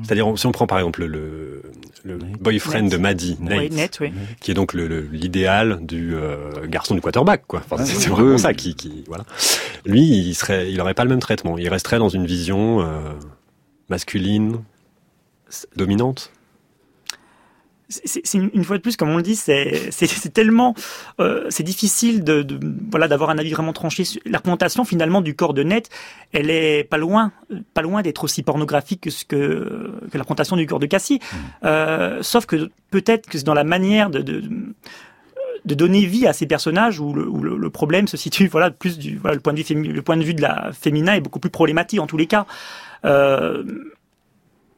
[0.02, 1.62] C'est-à-dire, si on prend par exemple le,
[2.04, 4.12] le boyfriend de Maddie, Nate, oui, Net, oui.
[4.40, 7.62] qui est donc l'idéal du euh, garçon du quarterback, quoi.
[7.64, 8.38] Enfin, c'est oui, vraiment oui.
[8.38, 9.24] ça qui, qui, voilà.
[9.86, 11.56] Lui, il serait, il aurait pas le même traitement.
[11.56, 13.12] Il resterait dans une vision euh,
[13.88, 14.58] masculine,
[15.76, 16.32] dominante
[17.88, 20.74] c'est une, fois de plus, comme on le dit, c'est tellement,
[21.20, 24.04] euh, c'est difficile de, de voilà d'avoir un avis vraiment tranché.
[24.26, 25.88] La représentation finalement du corps de Net,
[26.32, 27.32] elle est pas loin,
[27.72, 31.20] pas loin d'être aussi pornographique que ce que, que la représentation du corps de Cassie.
[31.20, 31.36] Mmh.
[31.64, 34.42] Euh, sauf que peut-être que c'est dans la manière de, de
[35.64, 38.70] de donner vie à ces personnages où le, où le, le problème se situe voilà
[38.70, 41.20] plus du voilà le point de vue le point de vue de la féminin est
[41.20, 42.46] beaucoup plus problématique en tous les cas.
[43.04, 43.64] Euh,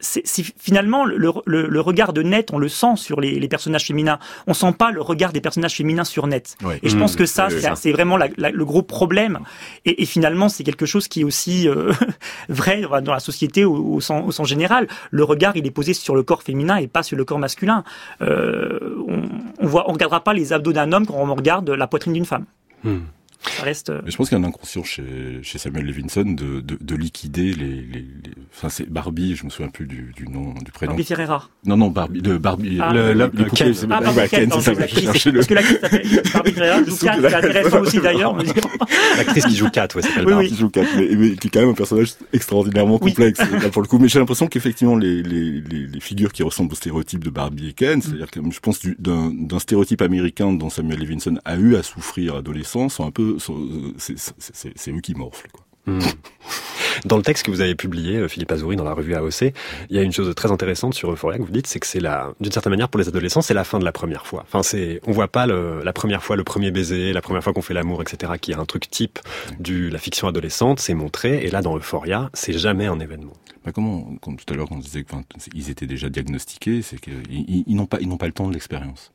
[0.00, 3.86] c'est finalement le, le, le, regard de Net, on le sent sur les, les, personnages
[3.86, 4.18] féminins.
[4.46, 6.56] On sent pas le regard des personnages féminins sur Net.
[6.64, 6.74] Oui.
[6.82, 9.40] Et je pense mmh, que ça, c'est vraiment la, la, le gros problème.
[9.84, 11.92] Et, et finalement, c'est quelque chose qui est aussi euh,
[12.48, 14.88] vrai dans la société au, au, sens, au, sens, général.
[15.10, 17.84] Le regard, il est posé sur le corps féminin et pas sur le corps masculin.
[18.22, 19.22] Euh, on,
[19.58, 22.24] on voit, on regardera pas les abdos d'un homme quand on regarde la poitrine d'une
[22.24, 22.46] femme.
[22.84, 22.98] Mmh.
[23.42, 23.90] Ça reste.
[24.04, 25.02] Mais je pense qu'il y a un inconscient chez,
[25.42, 28.06] chez Samuel Levinson de, de, de liquider les, les, les...
[28.54, 30.92] Enfin, c'est Barbie, je me souviens plus du, du nom, du prénom.
[30.92, 31.48] Barbie Ferreira.
[31.64, 33.72] Non, non, Barbie, de Barbie, Ah, le, le, le Ken.
[33.74, 35.04] c'est- Ah, ouais, Ken, c'est ça, je l'actrice.
[35.04, 38.34] cherchais le- Parce que l'actrice s'appelle Barbie Ferreira, joue Kat, la- c'est intéressant aussi d'ailleurs.
[38.36, 38.44] mais-
[39.16, 40.48] L'actrice qui joue Kat, ouais, s'appelle Barbie.
[40.48, 43.88] qui joue Kat, mais, qui est quand même un personnage extraordinairement complexe là, pour le
[43.88, 43.98] coup.
[43.98, 47.68] Mais j'ai l'impression qu'effectivement les, les, les, les figures qui ressemblent au stéréotype de Barbie
[47.68, 51.56] et Ken, c'est-à-dire que je pense du- d'un d'un stéréotype américain dont Samuel Levinson a
[51.56, 55.50] eu à souffrir adolescent, sont un peu, euh, c'est- eux qui morflent.
[55.52, 55.64] Quoi.
[55.86, 56.00] Hmm.
[57.06, 59.54] Dans le texte que vous avez publié, euh, Philippe Azouri, dans la revue AOC,
[59.88, 62.00] il y a une chose très intéressante sur Euphoria que vous dites, c'est que c'est
[62.00, 64.42] la, d'une certaine manière, pour les adolescents, c'est la fin de la première fois.
[64.46, 67.52] Enfin, c'est, on voit pas le, la première fois, le premier baiser, la première fois
[67.54, 69.18] qu'on fait l'amour, etc., qui est un truc type
[69.60, 73.32] de la fiction adolescente, c'est montré, et là, dans Euphoria, c'est jamais un événement.
[73.64, 77.14] Bah comment, comme tout à l'heure, quand on disait qu'ils étaient déjà diagnostiqués, c'est qu'ils
[77.30, 79.12] ils, ils n'ont pas, ils n'ont pas le temps de l'expérience.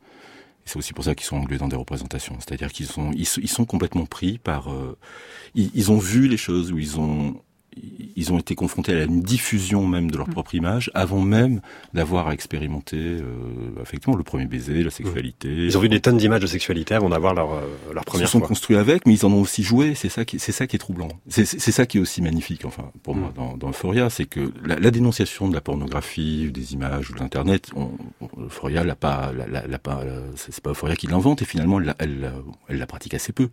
[0.66, 2.36] C'est aussi pour ça qu'ils sont englués dans des représentations.
[2.40, 4.98] C'est-à-dire qu'ils sont, ils, sont complètement pris par, euh,
[5.54, 7.40] ils, ont vu les choses ou ils ont,
[8.16, 11.62] ils ont été confrontés à une diffusion même de leur propre image avant même
[11.94, 13.24] d'avoir à expérimenter euh,
[13.82, 15.50] effectivement le premier baiser, la sexualité.
[15.50, 17.62] Ils ont vu des tonnes d'images de sexualité avant d'avoir leur, euh,
[17.94, 18.48] leur Ils première se sont fois.
[18.48, 19.96] construits avec, mais ils en ont aussi joué.
[19.96, 21.10] C'est ça qui, c'est ça qui est troublant.
[21.28, 24.78] C'est, ça qui est aussi magnifique, enfin, pour moi, dans, dans Euphoria, c'est que la,
[24.80, 27.72] la dénonciation de la pornographie, des images, ou de l'internet,
[28.38, 31.96] Euphoria l'a pas, l'a, pas, euh, c'est pas Euphoria qui l'invente, et finalement, elle, la-
[32.00, 32.34] elle, la-
[32.70, 33.50] elle la pratique assez peu.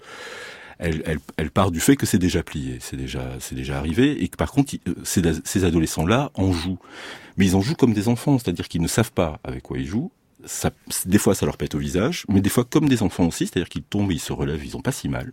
[0.82, 4.74] Elle, part du fait que c'est déjà plié, c'est déjà, arrivé, et que par contre,
[4.88, 6.78] euh, ces, ces adolescents-là en jouent.
[7.36, 9.86] Mais ils en jouent comme des enfants, c'est-à-dire qu'ils ne savent pas avec quoi ils
[9.86, 10.10] jouent.
[10.44, 10.70] Ça,
[11.06, 13.68] des fois, ça leur pète au visage, mais des fois comme des enfants aussi, c'est-à-dire
[13.68, 15.32] qu'ils tombent, ils se relèvent, ils ont pas si mal.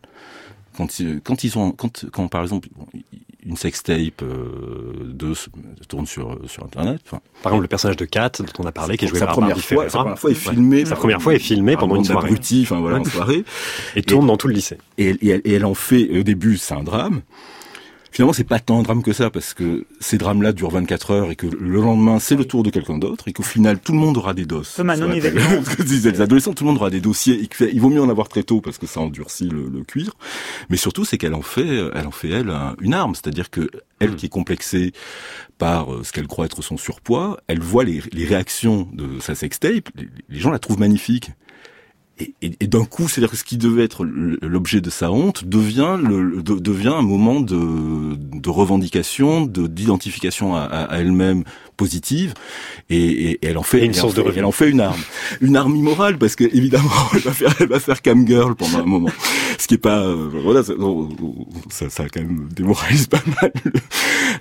[0.77, 2.69] Quand, ils- quand ils ont, quand, quand par exemple
[3.45, 5.33] une sextape euh, de
[5.87, 8.97] tourne sur sur internet, enfin, Par exemple, le personnage de Kat, dont on a parlé,
[8.97, 9.89] qui est joué sa par première Barbie fois, Ferreira.
[9.89, 10.53] sa première fois est Ouais.
[10.53, 12.21] filmée, Sa première fois est filmée par pendant une soirée.
[12.27, 13.09] d'abrutis, enfin voilà, en Ouais.
[13.09, 13.43] soirée,
[13.95, 14.77] Et tourne dans tout le lycée.
[14.97, 17.21] et elle, et elle en fait au début c'est un drame.
[18.11, 21.31] Finalement, c'est pas tant un drame que ça parce que ces drames-là durent 24 heures
[21.31, 23.99] et que le lendemain c'est le tour de quelqu'un d'autre et qu'au final tout le
[23.99, 24.73] monde aura des doses.
[24.75, 25.63] Comme un.
[25.63, 27.79] Ce que disaient les adolescents, tout le monde aura des dossiers et que fait- il
[27.79, 30.11] vaut mieux en avoir très tôt parce que ça endurcit le, le cuir.
[30.69, 33.69] Mais surtout, c'est qu'elle en fait, elle en fait elle un- une arme, c'est-à-dire que
[33.99, 34.91] elle qui est complexée
[35.59, 39.35] par euh, ce qu'elle croit être son surpoids, elle voit les, les réactions de sa
[39.35, 41.31] sextape, les, les gens la trouvent magnifique.
[42.41, 46.59] Et, d'un coup, c'est-à-dire que ce qui devait être l'objet de sa honte devient de-
[46.59, 51.43] devient un moment de, de revendication, de d'identification à- à elle-même
[51.83, 52.33] positive,
[52.89, 54.39] et, et- et elle en fait Et une elle en de fait- revenu.
[54.39, 55.01] elle en fait une arme,
[55.41, 58.79] une arme immorale parce que évidemment elle va faire elle va faire cam girl pendant
[58.79, 59.09] un moment,
[59.57, 60.73] ce qui est pas euh, voilà ça,
[61.69, 63.51] ça, ça quand même démoralise pas mal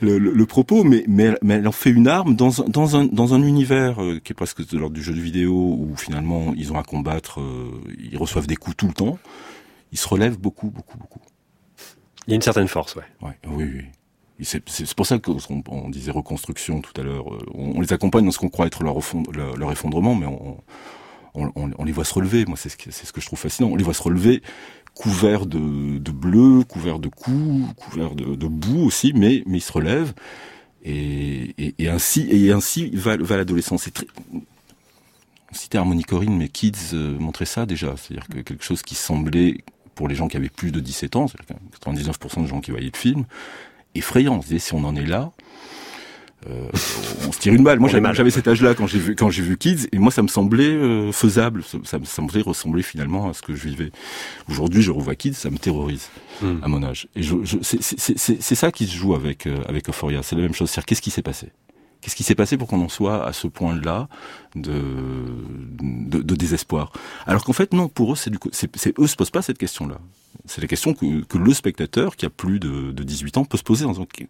[0.01, 2.69] le, le- le propos, mais, mais, elle, mais elle en fait une arme dans, un-
[2.69, 5.53] dans, un, dans un univers euh, qui est presque de l'ordre du jeu de vidéo
[5.53, 7.71] où finalement ils ont à combattre, euh,
[8.11, 9.19] ils reçoivent des coups tout le temps.
[9.93, 11.21] Ils se relèvent beaucoup, beaucoup, beaucoup.
[12.27, 13.05] Il y a une certaine force, ouais.
[13.23, 13.85] Ouais, oui, oui.
[14.41, 17.35] C'est pour ça qu'on on disait reconstruction tout à l'heure.
[17.35, 20.27] euh, On, les accompagne dans ce qu'on croit être leur, effond- leur, leur effondrement, mais
[21.35, 22.45] on, les voit se relever.
[22.47, 23.69] Moi, c'est ce, que- je trouve fascinant.
[23.71, 24.43] On les voit se relever
[24.95, 30.13] couverts de, bleu, couverts de coups, couverts de, boue aussi, mais, ils se relèvent.
[30.85, 31.55] Et,
[31.89, 33.89] ainsi, va, l'adolescence.
[35.51, 37.97] On citait Harmony Corinne, mais Kids euh, montrait ça déjà.
[37.97, 39.59] C'est-à-dire que quelque chose qui semblait,
[39.95, 42.71] pour les gens qui avaient plus de 17 ans, c'est-à-dire que 99% de gens qui
[42.71, 43.25] voyaient le film,
[43.95, 44.41] effrayant.
[44.43, 45.33] Si on en est là,
[46.49, 46.69] euh,
[47.27, 47.81] on se tire une balle.
[47.81, 50.29] Moi, j'avais cet âge-là quand j'ai vu quand j'ai vu Kids, et moi, ça me
[50.29, 51.63] semblait euh, faisable.
[51.85, 53.91] Ça, me semblait ressembler finalement à ce que je vivais.
[54.49, 56.09] Aujourd'hui, je revois Kids, ça me terrorise
[56.41, 56.59] Hmm.
[56.63, 57.09] à mon âge.
[57.17, 60.23] Et je, je, c'est ça qui se joue avec euh, avec Euphoria.
[60.23, 60.71] C'est la même chose.
[60.71, 61.49] C'est qu'est-ce qui s'est passé?
[62.01, 64.09] Qu'est-ce qui s'est passé pour qu'on en soit à ce point-là
[64.55, 66.93] de, désespoir?
[67.27, 68.39] Alors qu'en fait, non, pour eux, c'est du
[68.99, 69.99] eux se posent pas cette question-là.
[70.45, 73.63] C'est la question que, le spectateur qui a plus de, de 18 ans peut se
[73.63, 73.87] poser.
[73.87, 74.27] Disant, Ok.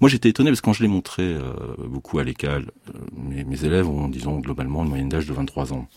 [0.00, 3.44] Moi, j'étais étonné parce que quand je l'ai montré euh, beaucoup à l'école, euh, mes,
[3.44, 5.88] mes élèves ont, disons, globalement une moyenne d'âge de 23 ans.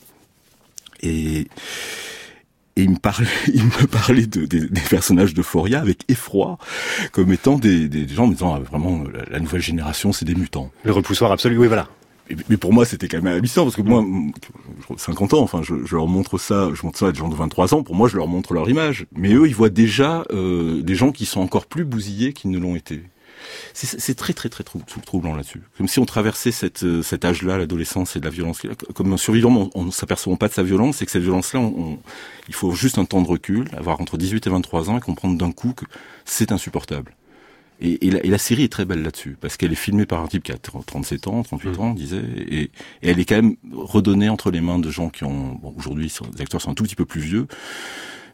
[1.02, 1.48] Et,
[2.76, 6.58] et il me parlait, il me parlait de, des, des personnages d'Euphoria avec effroi,
[7.12, 10.36] comme étant des, des gens me disant ah, vraiment la, la nouvelle génération c'est des
[10.36, 10.72] mutants.
[10.84, 11.88] Le repoussoir absolu, oui, voilà.
[12.48, 14.32] Mais pour moi, c'était quand même hallucinant parce que moi, m-
[14.96, 17.36] 50 ans, enfin, je, je leur montre ça, je montre ça à des gens de
[17.36, 17.84] 23 ans.
[17.84, 19.06] Pour moi, je leur montre leur image.
[19.14, 22.58] Mais eux, ils voient déjà euh, des gens qui sont encore plus bousillés qu'ils ne
[22.60, 23.02] l'ont été.
[23.74, 25.62] C'est- très très très trou- trou- troublant là-dessus.
[25.78, 28.62] Comme si on traversait cette, euh, cet âge-là, l'adolescence et de la violence.
[28.94, 31.74] Comme un survivant, on ne s'apercevant pas de sa violence, et que cette violence-là, on-
[31.78, 32.00] on-
[32.48, 35.38] il faut juste un temps de recul, avoir entre 18 et 23 ans et comprendre
[35.38, 35.86] d'un coup que
[36.26, 37.16] c'est insupportable.
[37.84, 40.22] Et, et, la, et la série est très belle là-dessus, parce qu'elle est filmée par
[40.22, 42.70] un type qui a 37 ans, 38 ans, on disait, et, et
[43.02, 46.42] elle est quand même redonnée entre les mains de gens qui ont, bon, aujourd'hui, les
[46.42, 47.48] acteurs sont un tout petit peu plus vieux,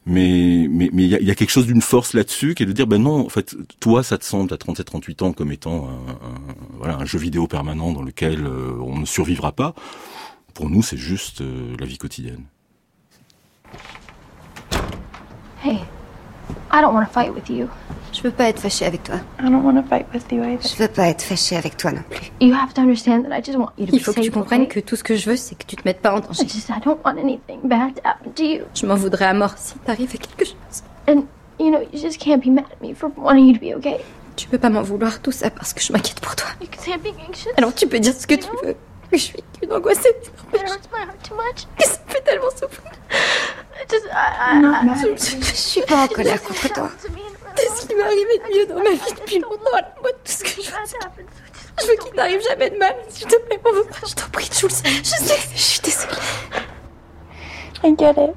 [0.09, 2.65] Mais mais mais il y a, y a, quelque chose d'une force là-dessus qui est
[2.65, 5.51] de dire ben non en fait toi ça te semble à 37 38 ans comme
[5.51, 9.75] étant un, un, voilà un jeu vidéo permanent dans lequel euh, on ne survivra pas.
[10.53, 12.45] Pour nous c'est juste euh, la vie quotidienne.
[15.61, 15.79] Hey,
[16.71, 17.67] I don't want to fight with you.
[18.13, 19.15] Je veux pas être fâchée avec toi.
[19.39, 20.59] I don't want to fight with you either.
[20.61, 22.31] Je veux pas être fâchée avec toi non plus.
[22.41, 24.31] You have to understand that I just want you to Il be faut que tu
[24.31, 24.81] comprennes okay?
[24.81, 26.43] que tout ce que je veux, c'est que tu te mettes pas en danger.
[26.43, 28.61] I just I don't want anything bad to happen to you.
[28.73, 30.83] Je m'en voudrais à mort si t'arrive à quelque chose.
[31.07, 31.23] And
[31.59, 33.97] you know, you just can't be mad at me for wanting you to be okay.
[34.35, 36.47] Tu peux pas m'en vouloir tout ça parce que je m'inquiète pour toi.
[36.61, 37.49] You can say I'm being anxious.
[37.57, 38.75] Alors tu peux dire ce que tu veux.
[39.11, 40.15] Je suis qu'une angoissée.
[40.51, 41.65] But it hurts my heart too much.
[41.77, 42.91] Que ça me fait tellement souffrir.
[43.89, 46.89] Je, je- je suis pas en colère contre toi.
[47.55, 49.71] C'est ce qui m'est arrivé de mieux dans ma vie depuis longtemps.
[50.01, 50.77] Moi, tout ce que je veux,
[51.81, 52.95] je veux qu'il t'arrive jamais de mal.
[53.09, 54.05] S'il te plaît, m'en veux pas.
[54.07, 54.69] Je t'en prie, Jules.
[54.69, 56.11] Je sais je suis désolée.
[57.83, 58.35] I get it.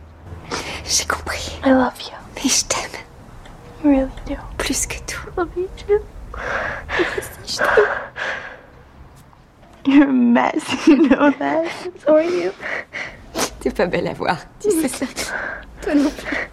[0.84, 1.58] J'ai compris.
[1.64, 2.16] I love you.
[2.36, 3.00] Mais je t'aime
[3.84, 4.36] really do.
[4.58, 5.20] plus que tout.
[5.26, 6.00] I love you too.
[7.46, 7.66] Je t'aime.
[9.84, 11.66] You're a mess, you know that.
[12.04, 12.52] So are you.
[13.60, 14.36] T'es pas belle à voir.
[14.60, 15.06] Tu sais ça.
[15.82, 16.48] Toi non plus.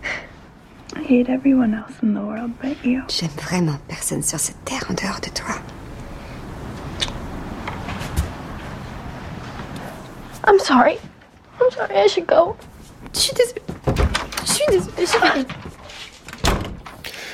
[0.96, 3.04] I hate everyone else in the world but you.
[3.10, 5.56] J'aime vraiment personne sur cette terre en dehors de toi.
[10.46, 10.98] I'm sorry.
[11.60, 11.96] I'm sorry.
[11.96, 12.56] I should go.
[13.14, 13.62] Je suis désolée.
[14.46, 14.94] Je suis désolée.
[14.98, 15.20] Je suis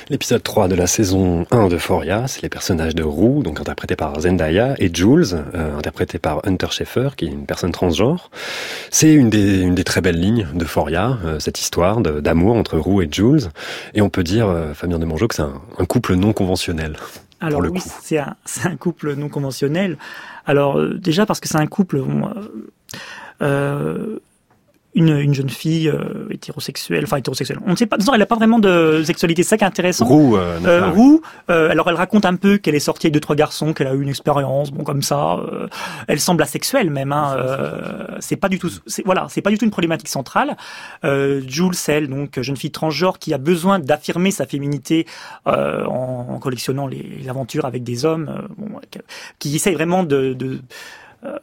[0.09, 3.95] L'épisode 3 de la saison 1 de Foria, c'est les personnages de Roux, donc interprétés
[3.95, 8.29] par Zendaya, et Jules, euh, interprété par Hunter Schaeffer, qui est une personne transgenre.
[8.91, 12.77] C'est une des, une des très belles lignes de Foria, euh, cette histoire d'amour entre
[12.77, 13.49] Roux et Jules.
[13.93, 16.97] Et on peut dire, euh, Fabien de Mongeau, que c'est un, un couple non conventionnel.
[17.43, 19.97] Alors oui, c'est un, couple non conventionnel.
[20.45, 22.29] Alors euh, déjà parce que c'est un couple, bon,
[23.41, 24.19] euh,
[24.95, 27.59] une, une jeune fille euh, hétérosexuelle, enfin hétérosexuelle.
[27.65, 29.67] On ne sait pas, disons, elle n'a pas vraiment de sexualité, c'est ça qui est
[29.67, 30.05] intéressant.
[30.05, 33.13] Roux, euh, non, Euh, Roux, euh, alors elle raconte un peu qu'elle est sortie avec
[33.13, 35.33] deux trois garçons, qu'elle a eu une expérience, bon comme ça.
[35.35, 35.67] euh,
[36.07, 37.11] elle semble asexuelle même.
[37.11, 40.55] Hein, euh, c'est pas du tout, c'est, voilà, c'est pas du tout une problématique centrale.
[41.03, 45.05] Euh, Jules, elle, donc jeune fille transgenre qui a besoin d'affirmer sa féminité
[45.47, 48.99] euh, en, en collectionnant les, les aventures avec des hommes, bon, qui,
[49.39, 50.59] qui essaye vraiment de, de
[51.25, 51.37] euh,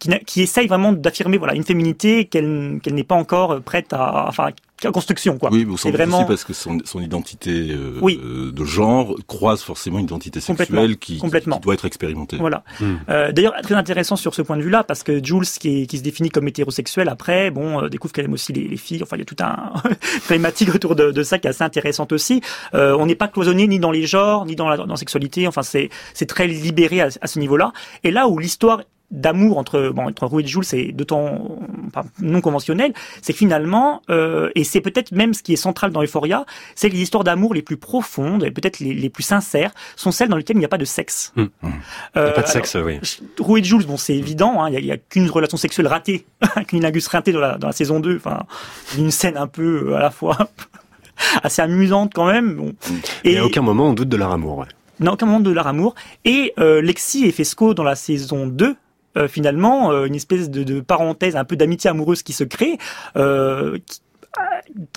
[0.00, 3.92] qui, n'a- qui essaye vraiment d'affirmer voilà une féminité qu'elle qu'elle n'est pas encore prête
[3.92, 4.50] à enfin
[4.84, 5.48] en construction quoi.
[5.50, 8.20] Oui, mais c'est aussi vraiment parce que son, son identité euh, Oui.
[8.22, 11.56] euh, de genre croise forcément une identité sexuelle qui, qui- Complètement.
[11.56, 12.36] qui doit être expérimentée.
[12.36, 12.62] Voilà.
[12.78, 12.96] Hmm.
[13.08, 15.96] Euh, D'ailleurs, très intéressant sur ce point de vue-là, parce que Jules, qui, est- qui
[15.96, 19.02] se définit comme hétérosexuel, après, bon, euh, découvre qu'elle aime aussi les, les filles.
[19.02, 19.72] Enfin, il y a tout un
[20.26, 22.42] problématique autour de, de ça qui est assez intéressante aussi.
[22.74, 25.48] Euh, on n'est pas cloisonné ni dans les genres, ni dans la, dans la sexualité.
[25.48, 27.72] Enfin, c'est c'est très libéré à, à ce niveau-là.
[28.04, 32.40] Et là où l'histoire d'amour entre bon entre Roux et Jules c'est d'autant enfin, non
[32.40, 32.92] conventionnel
[33.22, 36.94] c'est finalement euh, et c'est peut-être même ce qui est central dans Euphoria c'est que
[36.94, 40.36] les histoires d'amour les plus profondes et peut-être les, les plus sincères sont celles dans
[40.36, 41.32] lesquelles il n'y a pas de sexe.
[41.36, 41.82] Euh, Il n'y a
[42.14, 43.00] pas de alors, sexe, oui.
[43.38, 46.26] Roux et Jules, bon, c'est évident, hein, il n'y a, qu'une relation sexuelle ratée,
[46.68, 48.44] qu'une lingus ratée dans la, dans la saison 2, enfin,
[48.96, 50.36] une scène un peu euh, à la fois
[51.42, 52.54] assez amusante quand même.
[52.56, 52.74] Bon.
[53.24, 54.58] Et à aucun moment on doute de leur amour.
[54.58, 54.66] Ouais.
[55.00, 55.94] n'a aucun moment de leur amour.
[56.24, 58.76] Et euh, Lexi et Fesco dans la saison 2,
[59.16, 62.78] euh, finalement, euh, une espèce de, parenthèse, un peu d'amitié amoureuse qui se crée,
[63.16, 63.78] euh,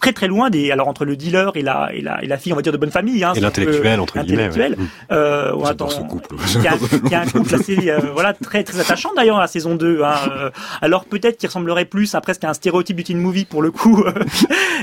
[0.01, 2.51] très très loin des alors entre le dealer et la et la et la fille
[2.53, 4.75] on va dire de bonne famille hein, Et l'intellectuel, entre guillemets, l'intellectuel.
[4.79, 4.84] ouais.
[4.86, 4.89] Mm.
[5.12, 6.36] Euh, ouais, J'adore attends, ce couple.
[6.55, 6.73] il y a,
[7.05, 9.75] il y a un couple assez euh, voilà très très attachant d'ailleurs à la saison
[9.75, 10.49] 2 hein, euh,
[10.82, 14.03] alors peut-être qu'il ressemblerait plus à presque un stéréotype du teen movie pour le coup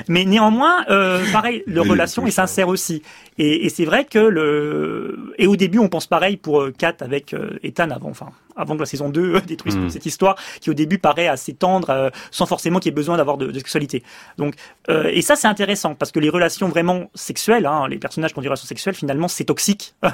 [0.08, 3.02] mais néanmoins euh, pareil leur Oui, relation oui, est sincère aussi
[3.38, 6.96] et, et c'est vrai que le et au début on pense pareil pour euh, Kat
[7.00, 9.82] avec euh, Ethan avant enfin avant que la saison 2 euh, détruise Mm.
[9.82, 12.94] toute cette histoire qui au début paraît assez tendre euh, sans forcément qu'il y ait
[12.94, 14.02] besoin d'avoir de, de sexualité
[14.38, 14.54] donc
[14.88, 18.38] euh, et ça c'est intéressant parce que les relations vraiment sexuelles hein, les personnages qui
[18.38, 19.94] ont des relations sexuelles finalement c'est toxique.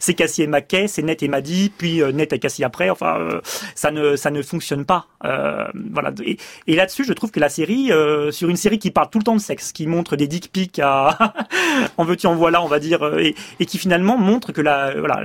[0.00, 3.18] C'est Cassie et Mackay c'est Ned et Maddie puis euh, Ned et Cassie après enfin
[3.18, 3.40] euh,
[3.74, 5.06] ça ne ça ne fonctionne pas.
[5.24, 6.12] Euh, voilà.
[6.24, 9.18] Et, et là-dessus je trouve que la série euh, sur une série qui parle tout
[9.18, 11.34] le temps de sexe qui montre des dick pics à
[11.96, 15.22] en veux-tu en voilà on va dire et, et qui finalement montre que la voilà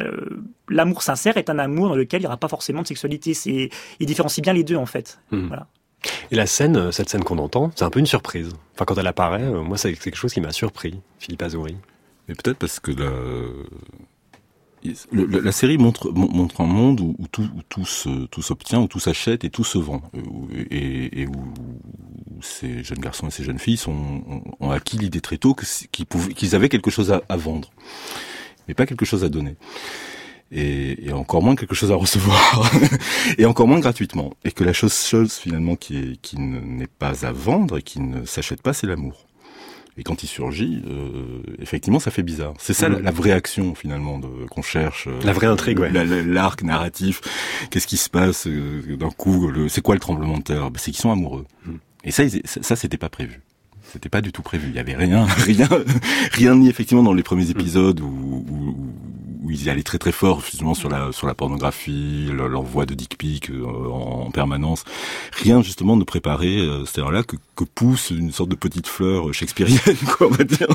[0.70, 3.34] l'amour sincère est un amour dans lequel il n'y aura pas forcément de sexualité.
[3.34, 5.20] C'est il différencie bien les deux en fait.
[5.32, 5.48] Mhm.
[5.48, 5.68] voilà
[6.32, 8.52] Et la scène, euh, cette scène qu'on entend, c'est un peu une surprise.
[8.76, 11.76] Enfin, quand elle apparaît, euh, moi, c'est quelque chose qui m'a surpris, Philippe Azouri.
[12.28, 12.92] Mais peut-être parce que
[14.82, 17.84] la, série montre, mon- montre un monde où, tout,
[18.42, 20.02] s'obtient, où tout s'achète et tout se vend.
[20.16, 21.54] Euh, Et, où,
[22.42, 26.90] ces jeunes garçons et ces jeunes filles ont, acquis l'idée très tôt qu'ils avaient quelque
[26.92, 27.70] chose à vendre,
[28.68, 29.58] mais pas quelque chose à donner.
[30.52, 32.72] Et, et encore moins quelque chose à recevoir,
[33.38, 34.34] et encore moins gratuitement.
[34.44, 37.82] Et que la chose, chose finalement qui, est, qui ne- n'est pas à vendre et
[37.84, 39.28] qui ne s'achète pas, c'est l'amour.
[40.00, 42.54] Et quand il surgit, euh, effectivement, ça fait bizarre.
[42.58, 45.08] C'est ça la, vraie action finalement qu'on cherche.
[45.08, 45.92] Euh, la vraie intrigue, ouais.
[46.24, 47.20] L'arc narratif.
[47.70, 50.72] Qu'est-ce qui se passe euh, d'un coup C'est quoi le tremblement de terre?
[50.72, 51.46] Ben, C'est qu'ils sont amoureux.
[51.66, 51.72] Mm.
[52.06, 53.42] Et ça, ça, c'était pas prévu.
[53.92, 54.70] C'était pas du tout prévu.
[54.70, 55.68] Il y avait rien, rien,
[56.32, 58.94] rien ni effectivement dans les premiers épisodes où, où, où
[59.48, 63.18] ils y allaient très très fort justement sur la sur la pornographie, l'envoi de dick
[63.18, 64.84] pic euh, en, permanence.
[65.32, 69.34] Rien justement ne préparer euh, c'est-à-dire là que, que pousse une sorte de petite fleur
[69.34, 69.80] shakespearienne
[70.18, 70.68] quoi on va dire.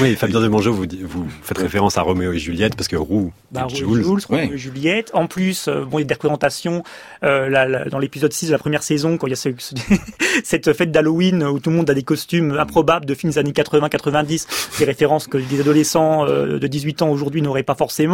[0.00, 3.32] Oui, Fabien de Mongeau vous vous faites référence à Roméo et Juliette parce que Roux,
[3.50, 5.10] bah, Jules, Jules Roméo et Juliette.
[5.14, 6.84] En plus, euh, bon il y a des représentations
[7.24, 9.48] euh, dans l'épisode 6 de la première saison quand il y a ce,
[10.44, 13.52] cette fête d'Halloween où tout le monde a des costumes improbables de films des années
[13.52, 18.11] 80-90, des références que des adolescents de 18 ans aujourd'hui n'auraient pas forcément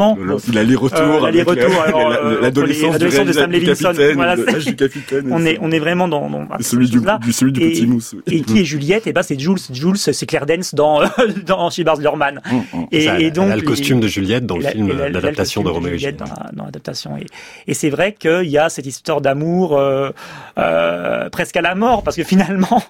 [0.53, 1.01] L'aller-retour.
[1.01, 1.85] Euh, L'aller-retour.
[1.95, 3.93] Euh, l'adolescence de Sam Levinson.
[4.15, 5.29] Voilà, du capitaine.
[5.31, 8.15] On est, on est vraiment dans, dans celui du, du, celui du petit mousse.
[8.27, 9.59] Et qui est Juliette Et ben c'est Jules.
[9.71, 11.01] Jules, c'est Claire Dance dans
[11.47, 12.41] dans She Bars Lurman.
[12.51, 12.87] Mm, mm.
[12.93, 15.99] Et, donc elle a le costume de Juliette dans le film d'adaptation de Roméo et
[15.99, 16.23] Juliette.
[16.53, 17.13] Dans l'adaptation.
[17.67, 22.17] Et c'est vrai qu'il y a cette histoire d'amour euh, presque à la mort parce
[22.17, 22.83] que finalement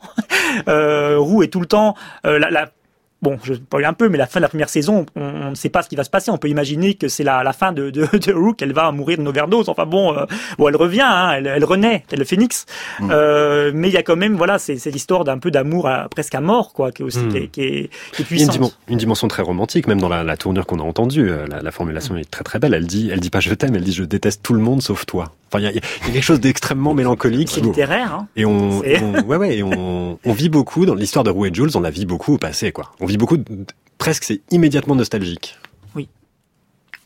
[0.67, 1.95] Roux est tout le temps
[2.25, 2.71] la
[3.21, 5.71] Bon, je parle un peu, mais la fin de la première saison, on, ne sait
[5.71, 6.31] pas ce qui va se passer.
[6.31, 9.19] On peut imaginer que c'est la, la, fin de, de, de Rook, elle va mourir
[9.19, 9.69] d'une overdose.
[9.69, 10.25] Enfin bon, euh,
[10.57, 12.67] bon, elle revient, hein, elle, elle, renaît, tel le phénix.
[13.01, 13.11] Mm.
[13.11, 16.41] Euh, mais il y a quand même, voilà, c'est l'histoire d'un peu d'amour presque à
[16.41, 17.29] mort, quoi, qui est aussi mm.
[17.31, 18.57] qui, est, qui, est, puissante.
[18.57, 21.31] Une, une, dimension très romantique, même dans la, la tournure qu'on a entendue.
[21.31, 22.75] Euh, la, la formulation est très très belle.
[22.75, 25.07] Elle dit, elle dit pas je t'aime, elle dit je déteste tout le monde sauf
[25.07, 25.33] toi.
[25.51, 27.51] Enfin, il y a, y a, quelque chose d'extrêmement mélancolique.
[27.51, 28.15] C'est littéraire.
[28.15, 28.29] Hein.
[28.37, 31.51] Et on, on, ouais, ouais, et on, on vit beaucoup dans l'histoire de Roux et
[31.53, 31.71] Jules.
[31.75, 32.93] On la vit beaucoup au passé, quoi.
[33.01, 33.39] On vit beaucoup,
[33.99, 35.59] presque, c'est immédiatement nostalgique.
[35.95, 36.09] Oui.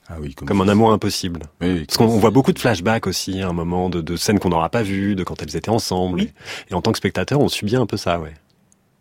[0.09, 1.41] Ah oui, comme, comme un amour impossible.
[1.61, 4.51] Oui, Parce qu'on voit beaucoup de flashbacks aussi, à un moment de, de scènes qu'on
[4.51, 6.21] n'aura pas vues, de quand elles étaient ensemble.
[6.21, 6.33] Oui.
[6.71, 8.35] Et, en tant que spectateur, on subit un peu ça, ouais.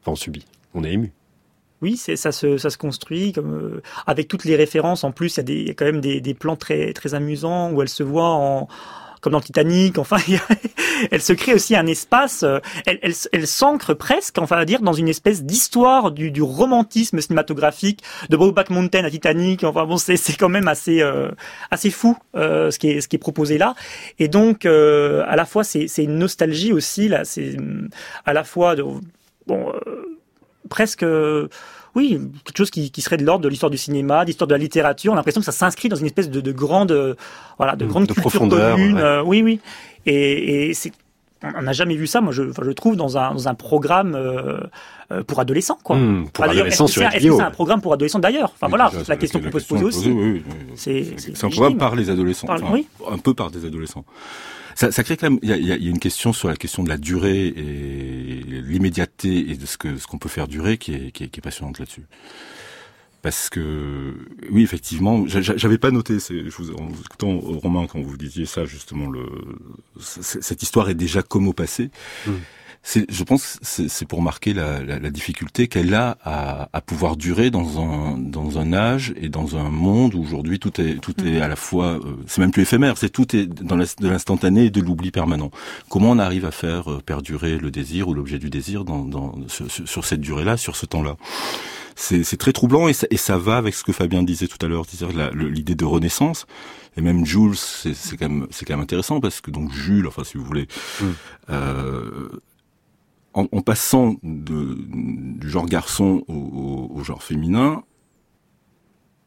[0.01, 0.45] Enfin, on subit.
[0.73, 1.11] On est ému.
[1.81, 5.03] Oui, c'est ça se ça se construit comme euh, avec toutes les références.
[5.03, 7.15] En plus, il y a des y a quand même des, des plans très très
[7.15, 8.67] amusants où elle se voit en
[9.21, 9.97] comme dans Titanic.
[9.97, 10.17] Enfin,
[11.11, 12.43] elle se crée aussi un espace.
[12.43, 16.41] Euh, elle, elle, elle s'ancre presque, enfin, à dire, dans une espèce d'histoire du, du,
[16.41, 19.63] romantisme cinématographique de Brokeback Mountain à Titanic.
[19.63, 21.31] Enfin bon, c'est quand même assez euh,
[21.69, 23.75] assez fou euh, ce qui est ce qui est proposé là.
[24.19, 27.23] Et donc, euh, à la fois, c'est une nostalgie aussi là.
[27.25, 27.55] C'est
[28.25, 28.83] à la fois de
[29.47, 29.71] bon
[30.69, 31.05] presque
[31.95, 34.57] oui, quelque chose qui, qui serait de l'ordre de l'histoire du cinéma, d'histoire de la
[34.57, 35.11] littérature.
[35.11, 37.17] On a l'impression que ça s'inscrit dans une espèce de, de grande,
[37.57, 38.97] voilà, de grande culture profondeur, commune.
[38.97, 39.59] Euh, oui, oui.
[40.05, 40.91] Et, et c'est
[41.43, 44.15] on n'a jamais vu ça, moi je, enfin, je trouve, dans un, dans un programme
[44.15, 44.59] euh,
[45.11, 45.79] euh pour adolescents.
[45.83, 45.97] Quoi.
[45.97, 48.51] Mmh, pour adolescents sur Est-ce que c'est un programme pour adolescents d'ailleurs?
[48.53, 50.11] Enfin voilà, c'est la question qu'on peut se poser aussi.
[50.11, 52.87] Oui, oui, c'est un programme par les adolescents, enfin, oui.
[53.09, 54.05] un peu par des adolescents.
[54.75, 55.39] Ça, ça crée quand même.
[55.41, 59.51] Il y a, y a, une question sur la question de la durée et l'immédiateté
[59.51, 61.43] et de ce que ce qu'on peut faire durer qui est, qui est, qui est
[61.43, 62.05] passionnante là-dessus.
[63.21, 64.15] Parce que
[64.49, 66.17] oui, effectivement, j'avais pas noté.
[66.19, 69.25] Je vous, en vous écoutant Romain quand vous disiez ça justement, le,
[69.99, 71.91] cette histoire est déjà comme au passé.
[72.25, 72.31] Mmh
[72.83, 77.51] je pense, c'est pour marquer la, la, la difficulté qu'elle a à, à, pouvoir durer
[77.51, 81.39] dans un dans un âge et dans un monde où aujourd'hui tout est tout est
[81.39, 81.43] mm.
[81.43, 84.69] à la fois, euh, c'est même plus éphémère, c'est tout est dans de l'instantané et
[84.71, 85.51] de l'oubli permanent.
[85.89, 89.35] Comment on arrive à faire euh, perdurer le désir ou l'objet du désir dans, dans
[89.47, 91.17] sur, sur cette durée-là, sur ce temps-là?
[91.95, 94.67] C'est très troublant et ça, et ça va avec ce que Fabien disait tout à
[94.67, 94.85] l'heure,
[95.35, 96.47] l'idée de renaissance.
[96.97, 100.23] Et même Jules, c'est quand même c'est quand même intéressant parce que donc Jules, enfin
[100.23, 100.67] si vous voulez,
[100.99, 101.05] mm.
[101.51, 102.29] euh,
[103.33, 104.77] en, en, passant de,
[105.39, 107.83] du genre garçon au, au, genre féminin,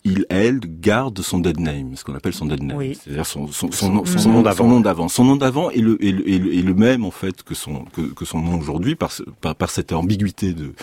[0.04, 3.72] il, elle, garde son dead name, ce qu'on appelle son dead name, c'est-à-dire son, son,
[3.72, 5.08] son, nom, son, nom d'avant.
[5.08, 8.02] Son nom d'avant est le, est, le, est, le, même en fait que son que,
[8.02, 10.74] que son nom aujourd'hui par, par, par cette ambiguïté de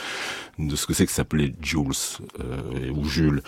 [0.57, 1.91] de ce que c'est que s'appelait Jules
[2.39, 3.41] euh, ou Jules.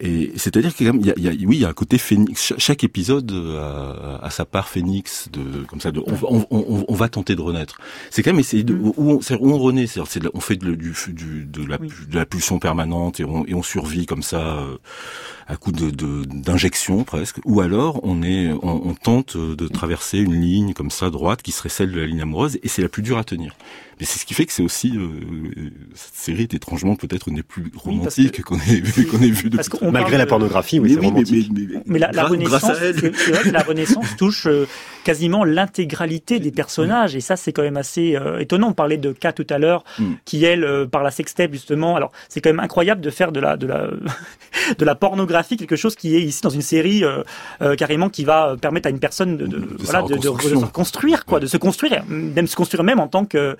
[0.00, 2.54] Et c'est-à-dire qu'il y, y a, oui, il y a un côté phénix.
[2.56, 5.90] Chaque épisode a, sa part phénix de comme ça.
[5.90, 7.78] De, on, on, on, va tenter de renaître.
[8.10, 8.92] C'est quand même essayer de mm.
[8.96, 9.86] où on, où on renaît.
[9.86, 13.54] C'est on fait de, du, du, de, la, de la pulsion permanente et on, et
[13.54, 14.78] on survit comme ça euh,
[15.50, 15.90] à coup de
[16.24, 17.38] d'injection presque.
[17.44, 21.50] Ou alors on est on, on tente de traverser une ligne comme ça droite qui
[21.50, 23.54] serait celle de la ligne amoureuse et c'est la plus dure à tenir.
[24.00, 25.10] Mais c'est ce qui fait que c'est aussi euh,
[25.94, 29.50] cette série est étrangement peut-être une des plus romantiques qu'on ait vu qu'on ait vu
[29.50, 29.90] depuis.
[29.90, 31.52] Malgré la pornographie, oui, c'est romantique.
[31.84, 34.66] Mais, la, la Renaissance, c'est vrai que la Renaissance touche euh,
[35.04, 38.68] quasiment l'intégralité des personnages et ça c'est quand même assez euh, étonnant.
[38.68, 40.12] On parlait de K tout à l'heure, mm.
[40.24, 41.94] qui elle par la sextape justement.
[41.94, 43.90] Alors c'est quand même incroyable de faire de la de la
[44.78, 47.02] de la pornographie quelque chose qui est ici dans une série
[47.78, 51.40] carrément qui va permettre à une personne de, de, voilà de, de, se construire quoi,
[51.40, 53.56] de se construire, même se construire même en tant que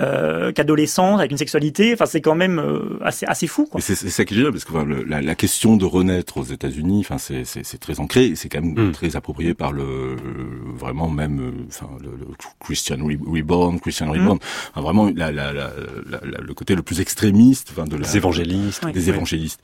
[0.00, 1.92] euh, qu'adolescent avec une sexualité.
[1.92, 3.66] Enfin, c'est quand même euh, assez assez fou.
[3.66, 3.80] Quoi.
[3.80, 6.44] C'est ça qui est génial parce que enfin, le, la, la, question de renaître aux
[6.44, 8.92] États-Unis, enfin, c'est très ancré, c'est quand même mm.
[8.92, 10.16] très approprié par le
[10.74, 12.26] vraiment même, euh, enfin, le, le,
[12.60, 14.10] Christian Reborn, Christian mm.
[14.10, 14.38] Reborn,
[14.70, 19.60] enfin, vraiment la, la, le côté le plus extrémiste, enfin, de des évangélistes, des évangélistes.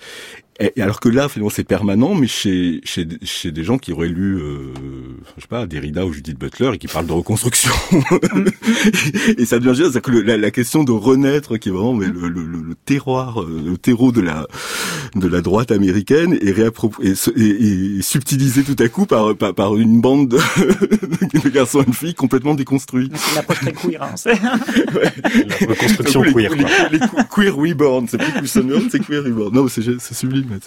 [0.59, 4.09] Et, alors que là, finalement, c'est permanent, mais chez, chez, chez des gens qui auraient
[4.09, 4.73] lu, euh,
[5.37, 7.73] je sais pas, Derrida ou Judith Butler et qui parlent de reconstruction.
[9.39, 12.07] et ça devient génial, c'est que la, la, question de renaître, qui est vraiment mais
[12.07, 14.47] le, le, le, terroir, euh, le terreau de la
[15.15, 16.59] de la droite américaine, est,
[17.03, 20.37] et, et, subtilisé tout à coup par par, par une bande de,
[21.43, 23.11] de, garçons et de filles complètement déconstruits.
[23.15, 24.03] C'est une approche très queer.
[24.03, 25.13] Hein, ouais.
[25.47, 26.51] La reconstruction queer.
[26.55, 29.55] Les, les, les, queer reborn, c'est plus Christian c'est queer reborn.
[29.55, 30.59] Non, c'est sublime.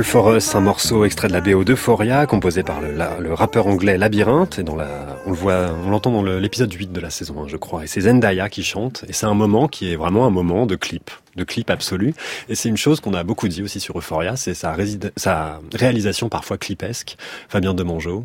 [0.00, 3.98] All for Us, un morceau extrait de la BO d'Euphoria, composé par le, rappeur anglais
[3.98, 7.42] Labyrinthe, et dans la, on le voit, on l'entend dans l'épisode 8 de la saison
[7.42, 10.24] 1, je crois, et c'est Zendaya qui chante, et c'est un moment qui est vraiment
[10.24, 12.14] un moment de clip, de clip absolu,
[12.48, 14.74] et c'est une chose qu'on a beaucoup dit aussi sur Euphoria, c'est sa,
[15.16, 17.18] sa réalisation parfois clipesque,
[17.50, 18.24] Fabien Demangeau,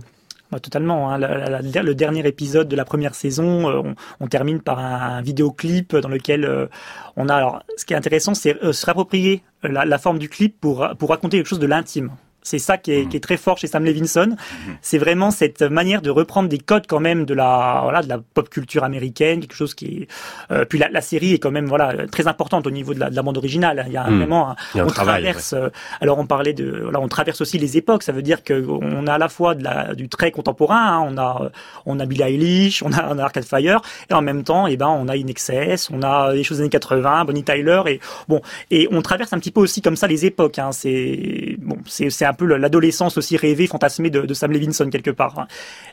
[0.60, 1.12] totalement.
[1.12, 1.18] Hein.
[1.20, 6.46] le dernier épisode de la première saison, euh, on, termine par un, vidéoclip dans lequel
[6.46, 6.68] euh,
[7.16, 7.36] on a.
[7.36, 10.88] Alors, ce qui est intéressant, c'est euh, se réapproprier la, la, forme du clip pour
[10.98, 12.12] pour raconter quelque chose de l'intime.
[12.46, 14.28] C'est ça qui est, qui est, très fort chez Sam Levinson.
[14.28, 14.78] Mhm.
[14.82, 18.20] C'est vraiment cette manière de reprendre des codes quand même de la voilà de la
[18.20, 20.08] pop culture américaine, quelque chose qui est.
[20.52, 23.10] Euh, puis la, la, série est quand même voilà très importante au niveau de la,
[23.10, 23.84] de la bande originale.
[23.88, 24.18] Il y a mhm.
[24.20, 25.54] vraiment un, Il y a un on travail, traverse.
[25.54, 25.70] Euh,
[26.02, 28.04] alors on parlait de voilà on traverse aussi les époques.
[28.04, 31.00] Ça veut dire que on a à la fois de la, du très contemporain.
[31.00, 31.50] Hein, on a
[31.88, 33.82] on a Billie Eilish, on a, on a Arcade Fire
[34.12, 36.58] et en même temps et eh ben on a In Excess, on a des choses
[36.58, 39.96] des années 80, Bonnie Tyler et bon et on traverse un petit peu aussi comme
[39.96, 40.60] ça les époques.
[40.60, 45.12] Hein, c'est bon c'est c'est un peu l'adolescence aussi rêvée, fantasmée de, Sam Levinson quelque
[45.12, 45.48] part.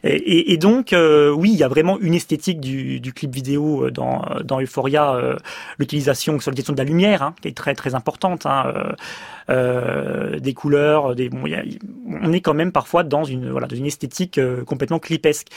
[0.05, 4.61] Et, donc, euh, oui, il y a vraiment une esthétique du, clip vidéo euh, dans,
[4.61, 5.37] Euphoria, euh,
[5.79, 8.47] l'utilisation sur la question de la lumière, hein, qui est très très importante.
[8.47, 8.73] Hein,
[9.49, 11.45] des couleurs, des bon,
[12.23, 15.49] on est quand même parfois dans une voilà dans une esthétique complètement clipesque.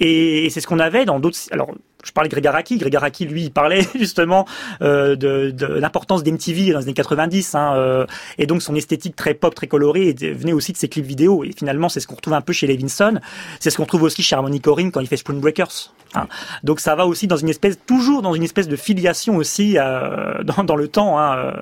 [0.00, 1.38] Et, et c'est ce qu'on avait dans d'autres.
[1.50, 1.72] Alors
[2.04, 2.78] je parlais de Greg Araki.
[2.78, 4.46] Greg Araki, lui, il parlait justement
[4.82, 8.06] euh, de, de l'importance d'MTV dans les années 90, hein, euh,
[8.38, 11.44] et donc son esthétique très pop, très colorée, venait aussi de ses clips vidéo.
[11.44, 13.20] Et finalement, c'est ce qu'on retrouve un peu chez Levinson.
[13.60, 15.92] C'est ce qu'on trouve aussi chez Harmony Korine quand il fait Spring Breakers.
[16.14, 16.26] Hein.
[16.62, 20.42] Donc ça va aussi dans une espèce, toujours dans une espèce de filiation aussi euh,
[20.44, 21.18] dans, dans, le temps.
[21.18, 21.52] Hein, euh,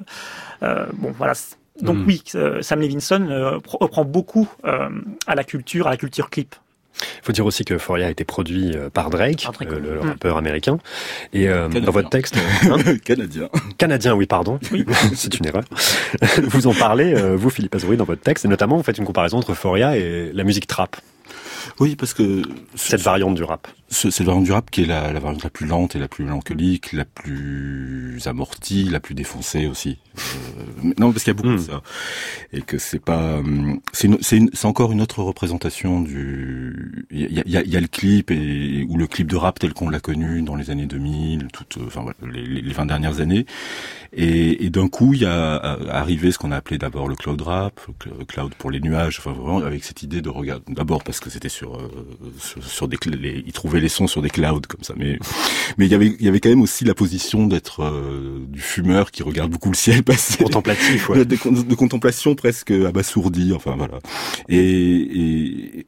[0.63, 1.35] euh, bon, voilà
[1.81, 2.05] Donc Mm.
[2.07, 4.89] oui, euh, Sam Levinson euh, reprend beaucoup euh,
[5.27, 6.55] à la culture, à la culture clip.
[7.23, 10.09] Faut dire aussi que Foria a été produit euh, par Drake, euh, le oui.
[10.09, 10.79] rappeur américain.
[11.33, 11.81] Et euh, Canadien.
[11.81, 13.49] dans votre texte, hein, Canadien.
[13.79, 14.59] canadien, oui, pardon,
[15.15, 15.65] c'est une erreur.
[16.43, 19.05] vous en parlez, euh, vous, Philippe Azouri, dans votre texte, et notamment vous faites une
[19.05, 20.97] comparaison entre Foria et la musique trap,
[21.81, 22.43] Oui, parce que
[22.75, 23.69] cette variante du rap.
[23.89, 26.09] Ce- cette variante du rap qui est la, la variante la plus lente et la
[26.09, 29.99] plus mélancolique, la plus amortie, la plus défoncée aussi.
[30.19, 31.83] Euh, non, parce qu'il y a beaucoup de ça
[32.53, 37.07] et que c'est pas, hum, c'est encore une autre représentation du.
[37.11, 39.37] Il y a, il y a- y a le clip et ou le clip de
[39.37, 42.87] rap tel qu'on l'a connu dans les années 2000, toutes, enfin voilà, les, les 20
[42.87, 43.47] dernières années.
[44.13, 47.17] Et, et d'un coup, il y a euh, arrivé ce qu'on a appelé d'abord le
[47.17, 50.65] cloud rap, le cl- cloud pour les nuages, enfin vraiment avec cette idée de regarder.
[50.73, 51.91] D'abord parce que c'était sur, euh,
[52.39, 55.19] sur sur des les, ils trouvaient les sons sur des clouds comme ça, mais
[55.79, 58.61] mais il y avait il y avait quand même aussi la position d'être euh, du
[58.61, 61.19] fumeur qui regarde beaucoup le ciel passer, Contemplatif, ouais.
[61.25, 63.99] de, de- de contemplation presque abasourdi, enfin voilà.
[64.49, 65.79] Et, et,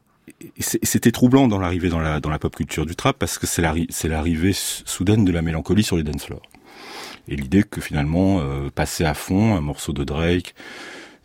[0.41, 3.37] et c'est- c'était troublant dans l'arrivée dans la dans la pop culture du trap parce
[3.37, 6.41] que c'est l'arri- c'est l'arrivée soudaine de la mélancolie sur les dance floors.
[7.27, 10.55] Et l'idée que finalement euh, passer à fond un morceau de Drake,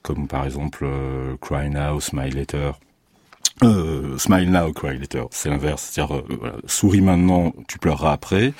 [0.03, 2.73] comme par exemple euh, Cry Now, Smile Later.
[3.63, 5.25] Euh, smile now, cry later.
[5.31, 5.91] C'est l'inverse.
[5.93, 8.53] C'est-à-dire, euh, souris maintenant, tu pleureras après.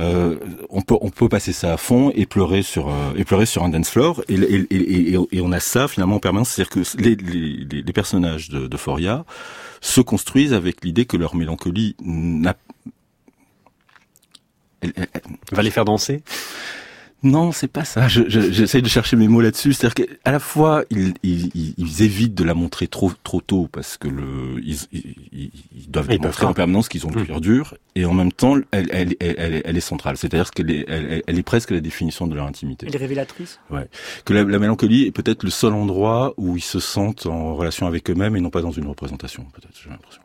[0.00, 0.36] Euh,
[0.70, 3.62] on peut, on peut passer ça à fond et pleurer sur, euh, et pleurer sur
[3.62, 4.22] un dance floor.
[4.28, 6.50] Et, et, et, et, on a ça finalement en permanence.
[6.50, 9.24] C'est-à-dire que les, les, les- personnages de, de Foria
[9.80, 12.56] se construisent avec l'idée que leur mélancolie n'a
[15.52, 16.22] Va les faire danser?
[17.24, 18.06] Non, c'est pas ça.
[18.08, 19.72] Je- je- J'essaie de chercher mes mots là-dessus.
[19.72, 23.96] C'est-à-dire qu'à la fois, ils, ils, ils- évitent de la montrer trop trop tôt parce
[23.96, 24.76] que le ils,
[25.32, 25.50] ils,
[25.88, 27.24] doivent montrer en permanence qu'ils ont le Mm.
[27.24, 30.16] cuir dur et en même temps, elle, elle, elle, elle, est- elle est centrale.
[30.16, 32.86] C'est-à-dire qu'elle est, elle, est presque la définition de leur intimité.
[32.88, 33.58] Elle est révélatrice.
[34.24, 37.86] Que la, la mélancolie est peut-être le seul endroit où ils se sentent en relation
[37.86, 39.44] avec eux-mêmes et non pas dans une représentation.
[39.54, 40.22] Peut-être, j'ai l'impression.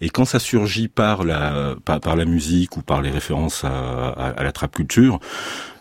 [0.00, 4.08] Et quand ça surgit par la par, par la musique ou par les références à,
[4.10, 5.18] à, à la trap culture.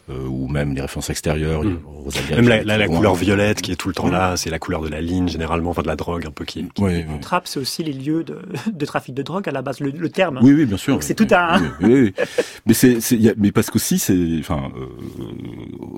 [0.10, 1.80] Euh, ou même les références extérieures, Mm.
[1.86, 4.88] Rosalia, Même la, couleur violette qui est tout le temps là, c'est la couleur de
[4.88, 6.68] la ligne généralement, enfin de la drogue un peu qui.
[6.74, 7.08] qui- Ouais, ouais.
[7.16, 8.39] Le trap, c'est aussi les lieux de,
[8.72, 10.39] de trafic de drogue à la base, le, le terme.
[10.41, 10.93] Oui, oui, bien sûr.
[10.93, 12.26] Donc c'est tout un- Oui, oui, oui.
[12.66, 12.99] Mais c'est,
[13.38, 14.86] mais parce qu'aussi, c'est, enfin, euh,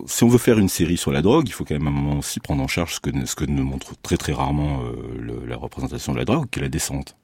[0.08, 1.94] si on veut faire une série sur la drogue, il faut quand même à un
[1.94, 4.94] moment aussi prendre en charge ce que, ce que ne montre très très rarement euh,
[5.20, 7.16] le- la représentation de la drogue, qui est la descente.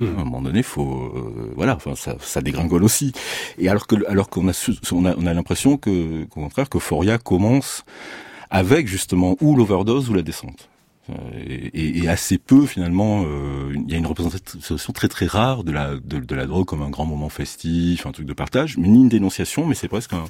[0.00, 3.12] À un moment donné, faut, euh, voilà, enfin, ça, ça dégringole aussi.
[3.58, 4.52] Et alors que, alors qu'on a,
[4.92, 7.84] on a, on a l'impression que, qu'au contraire, que Foria commence
[8.50, 10.68] avec justement ou l'overdose ou la descente.
[11.08, 11.14] Euh,
[11.72, 15.70] Et, et- assez peu finalement, euh, il y a une représentation très très rare de
[15.72, 19.00] la de, de la drogue comme un grand moment festif, un truc de partage, ni
[19.02, 20.24] une dénonciation, mais c'est presque un,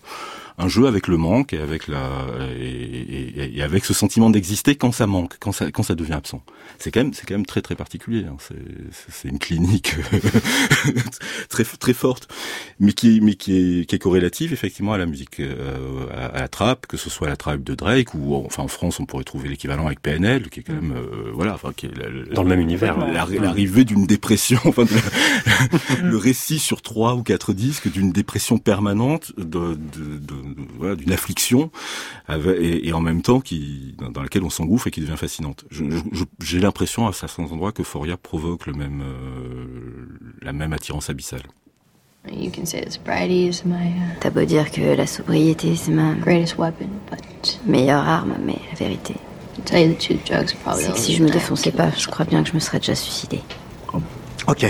[0.58, 2.26] un jeu avec le manque et avec la
[2.58, 6.14] et, et- et avec ce sentiment d'exister quand ça manque, quand ça quand ça devient
[6.14, 6.42] absent.
[6.78, 8.24] C'est quand même c'est quand même très très particulier.
[8.24, 8.36] hein.
[9.10, 9.94] C'est une clinique
[11.48, 12.28] très très forte,
[12.80, 16.40] mais qui mais qui est qui est corrélative effectivement à la musique, euh, à, à
[16.40, 19.24] la trappe, que ce soit la trappe de Drake ou enfin en France on pourrait
[19.24, 22.34] trouver l'équivalent avec PNL, qui est quand même euh, voilà, enfin qui est la- la-
[22.34, 22.96] Dans le même univers.
[22.98, 24.84] la- l'arrivée d'une dépression, enfin
[26.02, 30.45] le récit sur trois ou quatre disques d'une dépression permanente, de, de- de-
[30.78, 31.70] voilà, d'une affliction,
[32.28, 35.16] avec- et, et en même temps qui dans, dans laquelle on s'engouffre et qui devient
[35.16, 35.64] fascinante.
[36.40, 40.08] J'ai l'impression à certains endroits que Foria provoque le même euh,
[40.42, 41.42] la même attirance abyssale.
[42.32, 45.92] You can say that sobriety is my uh, T'as beau dire que la sobriété, c'est
[45.92, 49.14] ma greatest weapon, but meilleure arme, mais la vérité,
[49.64, 52.96] c'est que si je me défonçais pas, je crois bien que je me serais déjà
[52.96, 53.40] suicidé.
[54.48, 54.66] Ok,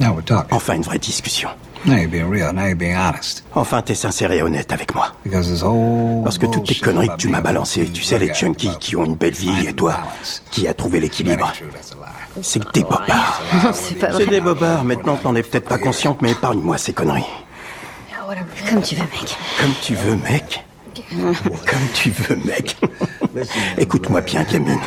[0.00, 0.48] Now we're talking.
[0.56, 1.50] enfin une vraie discussion.
[1.84, 2.52] Now you're being real.
[2.52, 3.44] Now you're being honest.
[3.54, 5.12] Enfin, t'es sincère et honnête avec moi.
[5.24, 8.32] Because this whole Parce que toutes tes conneries que tu m'as balancées, tu sais, les
[8.34, 9.96] junkies qui ont une belle vie, et toi,
[10.50, 11.52] qui a trouvé l'équilibre,
[12.42, 13.40] c'est que t'es bobards.
[13.72, 17.24] C'est pas C'est des bobards, maintenant t'en es peut-être pas consciente, mais épargne-moi ces conneries.
[18.70, 19.36] Comme tu veux, mec.
[19.58, 20.64] Comme tu veux, mec.
[21.12, 22.76] Comme tu veux, mec.
[23.78, 24.78] Écoute-moi bien, Camille.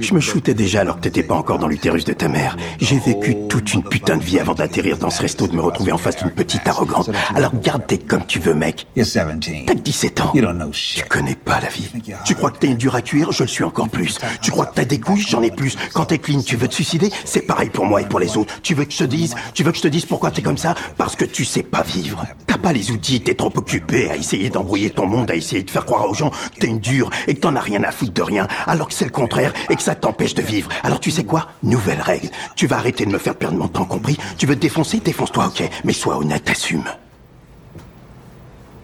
[0.00, 2.56] Je me shootais déjà alors que t'étais pas encore dans l'utérus de ta mère.
[2.80, 5.92] J'ai vécu toute une putain de vie avant d'atterrir dans ce resto, de me retrouver
[5.92, 7.10] en face d'une petite arrogante.
[7.34, 8.86] Alors garde tes comme tu veux, mec.
[8.96, 9.66] You're 17.
[9.66, 10.32] T'as que 17 ans.
[10.72, 11.88] Tu connais pas la vie.
[12.24, 14.18] Tu crois que t'es une dure à cuire, je le suis encore plus.
[14.42, 15.76] Tu crois que t'as des couilles, j'en ai plus.
[15.92, 18.60] Quand t'es clean, tu veux te suicider, c'est pareil pour moi et pour les autres.
[18.62, 20.58] Tu veux que je te dise, tu veux que je te dise pourquoi t'es comme
[20.58, 20.74] ça?
[20.96, 22.24] Parce que tu sais pas vivre.
[22.46, 25.70] T'as pas les outils, t'es trop occupé à essayer d'embrouiller ton monde, à essayer de
[25.70, 28.12] faire croire aux gens que t'es une dure et que t'en as rien à foutre
[28.12, 30.68] de rien, alors que c'est le contraire et que ça t'empêche de vivre.
[30.82, 31.48] Alors tu sais quoi?
[31.62, 32.28] Nouvelle règle.
[32.56, 35.46] Tu vas arrêter de me faire perdre mon temps, compris Tu veux te défoncer Défonce-toi,
[35.46, 35.68] ok.
[35.84, 36.84] Mais sois honnête, assume.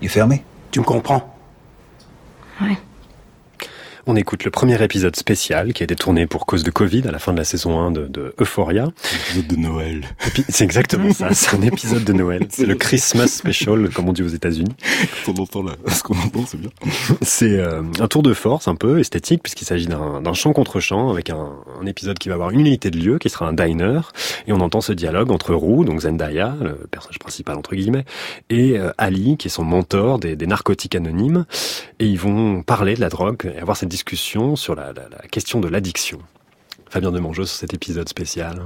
[0.01, 0.37] You feel me?
[0.71, 1.35] Tu me comprends?
[2.61, 2.77] Ouais.
[4.09, 7.11] On écoute le premier épisode spécial qui a été tourné pour cause de Covid à
[7.11, 8.87] la fin de la saison 1 de, de Euphoria.
[9.27, 10.05] Épisode de Noël.
[10.49, 12.47] C'est exactement ça, c'est un épisode de Noël.
[12.51, 14.71] C'est le Christmas Special, comme on dit aux États-Unis.
[15.25, 16.71] Quand on entend là, ce qu'on entend, c'est bien.
[17.21, 21.11] C'est euh, un tour de force un peu esthétique puisqu'il s'agit d'un chant contre chant
[21.11, 21.51] avec un,
[21.81, 24.03] un, épisode qui va avoir une unité de lieu qui sera un diner
[24.47, 28.05] et on entend ce dialogue entre Roux, donc Zendaya, le personnage principal entre guillemets,
[28.51, 31.45] et euh, Ali qui est son mentor des, des narcotiques anonymes
[31.99, 35.29] et ils vont parler de la drogue et avoir cette discussion sur la, la, la
[35.29, 36.19] question de l'addiction.
[36.91, 38.61] Fabien Demangeau sur cet épisode spécial.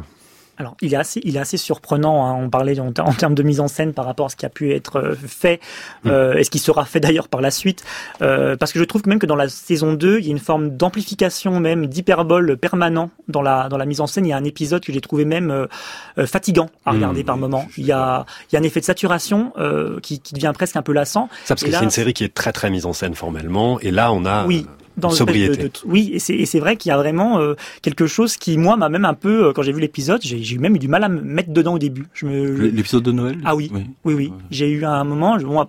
[0.60, 2.26] Alors, il est assez, il est assez surprenant.
[2.26, 2.34] Hein.
[2.38, 4.50] On parlait en, en, termes de mise en scène par rapport à ce qui a
[4.50, 5.58] pu être euh, fait
[6.04, 7.82] euh, et ce qui sera fait d'ailleurs par la suite.
[8.20, 10.38] Euh, parce que je trouve même que dans la saison 2, il y a une
[10.38, 14.26] forme d'amplification, même d'hyperbole permanent dans la, dans la mise en scène.
[14.26, 17.38] Il y a un épisode que j'ai trouvé même euh, fatigant à regarder mmh, par
[17.38, 17.66] moment.
[17.78, 20.76] Il y, a, il y a un effet de saturation euh, qui, qui devient presque
[20.76, 21.30] un peu lassant.
[21.44, 23.80] Ça, parce et que c'est une série qui est très très mise en scène formellement.
[23.80, 24.44] Et là, on a...
[24.44, 24.66] Oui
[25.00, 25.56] dans sobriété.
[25.56, 28.76] De, de, oui, et c'est vrai qu'il y a vraiment euh, quelque chose qui, moi,
[28.76, 31.08] m'a même un peu, euh, quand j'ai vu l'épisode, j'ai même eu du mal à
[31.08, 32.06] me mettre dedans au début.
[32.22, 33.38] L'épisode de Noël?
[33.44, 34.14] Ah oui, oui, oui.
[34.14, 34.32] oui.
[34.50, 35.36] J'ai eu un moment.
[35.38, 35.66] Bon,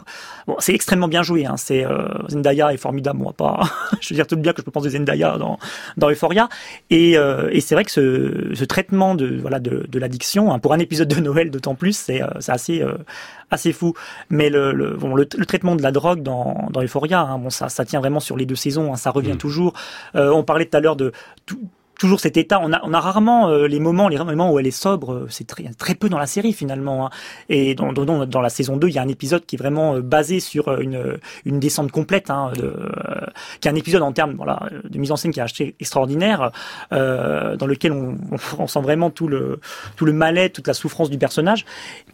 [0.48, 1.46] bon c'est extrêmement bien joué.
[1.46, 3.20] Hein, c'est euh, Zendaya est formidable.
[3.20, 3.62] Moi, pas.
[4.02, 5.58] je veux dire tout bien que je peux penser Zendaya dans
[5.98, 6.50] dans Euphoria.
[6.90, 7.12] Et,
[7.52, 10.80] et c'est vrai que ce, ce traitement de voilà de, de l'addiction hein, pour un
[10.80, 12.84] épisode de Noël d'autant plus, c'est assez
[13.52, 13.94] assez fou.
[14.30, 17.50] Mais le, le, bon, le, le, traitement de la drogue dans, dans Euphoria, hein, bon,
[17.50, 19.38] ça, ça tient vraiment sur les deux saisons, hein, ça revient mmh.
[19.38, 19.74] toujours.
[20.16, 21.12] Euh, on parlait tout à l'heure de
[21.46, 21.60] tout,
[22.02, 22.60] toujours cet état.
[22.62, 25.28] On a, on a rarement euh, les moments, les moments où elle est sobre.
[25.30, 27.06] C'est très, très peu dans la série finalement.
[27.06, 27.10] Hein.
[27.48, 29.96] Et dans, dans, dans, la saison 2, il y a un épisode qui est vraiment
[29.96, 33.26] euh, basé sur une, une descente complète, hein, de, euh,
[33.60, 36.52] qui est un épisode en termes voilà, de mise en scène qui est acheté extraordinaire,
[36.92, 38.18] euh, dans lequel on,
[38.58, 39.60] on, sent vraiment tout le,
[39.96, 41.66] tout le mal-être, toute la souffrance du personnage.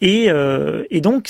[0.01, 1.29] Et, euh, et donc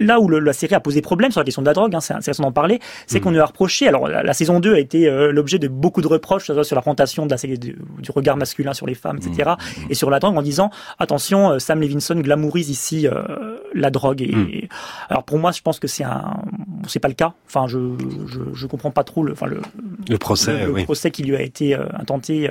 [0.00, 2.00] là où le, la série a posé problème sur la question de la drogue, hein,
[2.00, 3.22] c'est intéressant d'en parler, c'est mmh.
[3.22, 6.00] qu'on lui a reproché, alors la, la saison 2 a été euh, l'objet de beaucoup
[6.00, 9.50] de reproches sur la présentation de la, de, du regard masculin sur les femmes, etc.
[9.56, 9.90] Mmh.
[9.90, 14.22] Et sur la drogue en disant, attention, euh, Sam Levinson glamourise ici euh, la drogue.
[14.22, 14.48] Et, mmh.
[14.52, 14.68] et,
[15.08, 16.42] alors pour moi, je pense que c'est un...
[16.86, 17.34] C'est pas le cas.
[17.46, 17.78] Enfin, je,
[18.26, 19.32] je, je comprends pas trop le...
[19.32, 19.60] Enfin, le,
[20.08, 20.84] le procès, le, oui.
[20.84, 22.50] procès qui lui a été euh, intenté.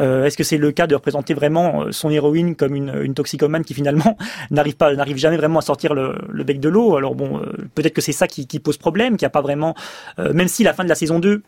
[0.00, 3.64] Euh, Est-ce que c'est le cas de représenter vraiment son héroïne comme une, une toxicomane
[3.64, 4.16] qui finalement
[4.50, 6.96] n'arrive pas, n'arrive jamais vraiment à sortir le le bec de l'eau.
[6.96, 9.42] Alors bon, euh, peut-être que c'est ça qui, qui, pose problème, qu'il n'y a pas
[9.42, 9.74] vraiment,
[10.18, 11.42] euh, même si la fin de la saison 2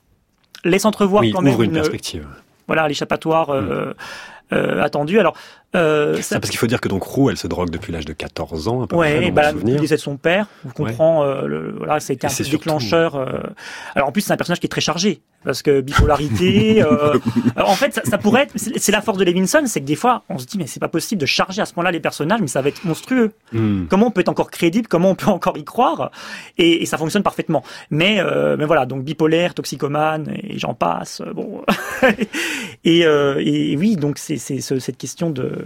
[0.64, 2.26] laisse entrevoir oui, quand même une, une perspective.
[2.66, 3.94] Voilà, l'échappatoire euh,
[4.52, 4.80] mm.
[4.80, 5.18] attendu.
[5.18, 5.34] Alors
[5.76, 6.40] euh, ça...
[6.40, 8.82] parce qu'il faut dire que donc Roux, elle se drogue depuis l'âge de 14 ans,
[8.82, 11.28] à peu ouais, près, et bah, le décès de son père, on comprend, ouais.
[11.28, 13.14] euh, le, voilà, c'était un déclencheur.
[13.14, 13.38] Euh...
[13.94, 16.82] Alors en plus, c'est un personnage qui est très chargé, parce que bipolarité.
[16.84, 17.18] euh...
[17.56, 20.24] en fait, ça, ça pourrait être, c'est la force de Levinson, c'est que des fois,
[20.28, 22.48] on se dit mais c'est pas possible de charger à ce point-là les personnages, mais
[22.48, 23.32] ça va être monstrueux.
[23.52, 23.84] Mm.
[23.88, 26.10] Comment on peut être encore crédible, comment on peut encore y croire,
[26.58, 27.62] et, et ça fonctionne parfaitement.
[27.90, 31.22] Mais euh, mais voilà, donc bipolaire, toxicomane, et j'en passe.
[31.32, 31.62] Bon,
[32.84, 35.59] et, euh, et oui, donc c'est cette question de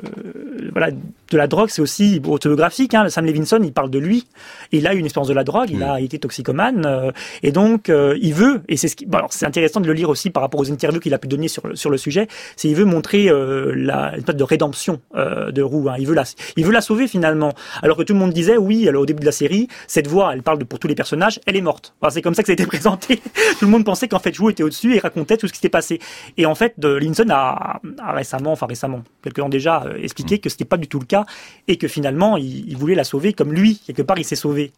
[0.73, 2.95] voilà, de la drogue, c'est aussi autobiographique.
[2.95, 3.09] Hein.
[3.09, 4.27] Sam Levinson, il parle de lui.
[4.73, 7.89] Il a eu une expérience de la drogue, il a été toxicomane, euh, et donc
[7.89, 8.63] euh, il veut.
[8.69, 10.71] Et c'est ce qui, bon, alors c'est intéressant de le lire aussi par rapport aux
[10.71, 12.29] interviews qu'il a pu donner sur le, sur le sujet.
[12.57, 15.89] C'est il veut montrer euh, la une sorte de rédemption euh, de Roux.
[15.89, 15.97] Hein.
[15.99, 16.25] Il veut la,
[16.57, 17.53] il veut la sauver finalement.
[17.83, 20.33] Alors que tout le monde disait oui, alors au début de la série, cette voix,
[20.33, 21.95] elle parle de pour tous les personnages, elle est morte.
[22.01, 23.17] Enfin, c'est comme ça que ça a été présenté.
[23.59, 25.69] tout le monde pensait qu'en fait Roux était au-dessus et racontait tout ce qui s'était
[25.69, 26.01] passé.
[26.37, 30.39] Et en fait, Levinson a, a récemment, enfin récemment, quelques ans déjà, expliqué mmh.
[30.39, 31.27] que c'était pas du tout le cas
[31.69, 34.73] et que finalement il, il voulait la sauver comme lui quelque part il s'est sauvé.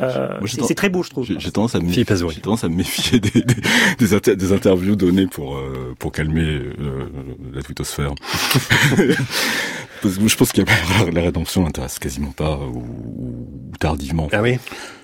[0.00, 1.26] Euh, c'est très beau, je trouve.
[1.26, 3.54] J'ai tendance à me méfier, tendance à me méfier des, des,
[3.98, 7.08] des, inter des interviews données pour euh, pour calmer euh,
[7.52, 8.14] la twittosphère.
[10.02, 14.28] je pense que la, la rédemption n'intéresse quasiment pas ou, ou, tardivement.
[14.32, 14.58] Ah oui.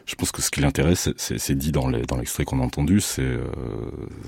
[0.07, 3.21] Je pense que ce qui l'intéresse, c'est dit dans l'extrait dans qu'on a entendu, c'est
[3.23, 3.45] euh,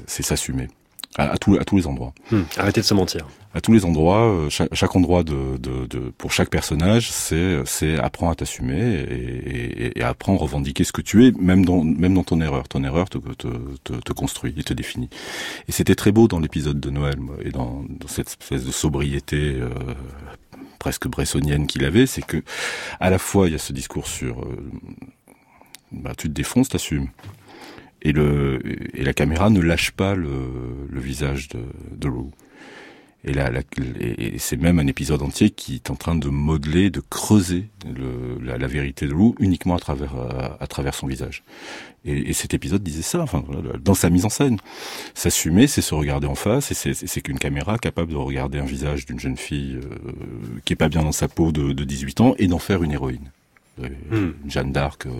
[0.06, 0.68] c'est s'assumer
[1.16, 2.12] à, à, tous, à tous les endroits.
[2.32, 3.26] Hum, arrêtez de se mentir.
[3.52, 7.60] À tous les endroits, euh, chaque, chaque endroit de, de, de, pour chaque personnage, c'est
[7.64, 11.64] c'est apprendre à t'assumer et, et, et apprendre à revendiquer ce que tu es, même
[11.64, 12.68] dans même dans ton erreur.
[12.68, 13.48] Ton erreur te, te,
[13.82, 15.10] te, te construit et te définit.
[15.68, 19.56] Et c'était très beau dans l'épisode de Noël et dans, dans cette espèce de sobriété.
[19.60, 19.68] Euh,
[20.78, 22.42] presque bressonienne qu'il avait, c'est que
[23.00, 24.56] à la fois il y a ce discours sur euh,
[25.92, 27.08] bah, tu te défonces, t'assumes
[28.02, 28.60] et, le,
[28.94, 30.28] et la caméra ne lâche pas le,
[30.88, 31.60] le visage de,
[31.96, 32.30] de Rue.
[33.22, 33.60] Et, la, la,
[34.00, 38.42] et c'est même un épisode entier qui est en train de modeler, de creuser le,
[38.42, 41.42] la, la, vérité de Lou uniquement à travers, à, à travers son visage.
[42.06, 43.44] Et, et, cet épisode disait ça, enfin,
[43.84, 44.56] dans sa mise en scène.
[45.14, 49.04] S'assumer, c'est se regarder en face, et c'est qu'une caméra capable de regarder un visage
[49.04, 50.10] d'une jeune fille euh,
[50.64, 52.92] qui est pas bien dans sa peau de, de 18 ans et d'en faire une
[52.92, 53.30] héroïne.
[54.10, 54.30] Hmm.
[54.46, 55.10] Jeanne d'Arc, euh,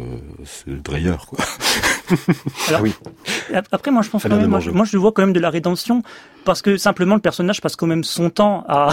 [0.45, 1.39] c'est Dreyer, quoi.
[2.69, 2.95] Alors, oui.
[3.73, 6.03] Après, moi, je pense quand même, moi, moi, je vois quand même de la rédemption
[6.45, 8.91] parce que simplement le personnage passe quand même son temps à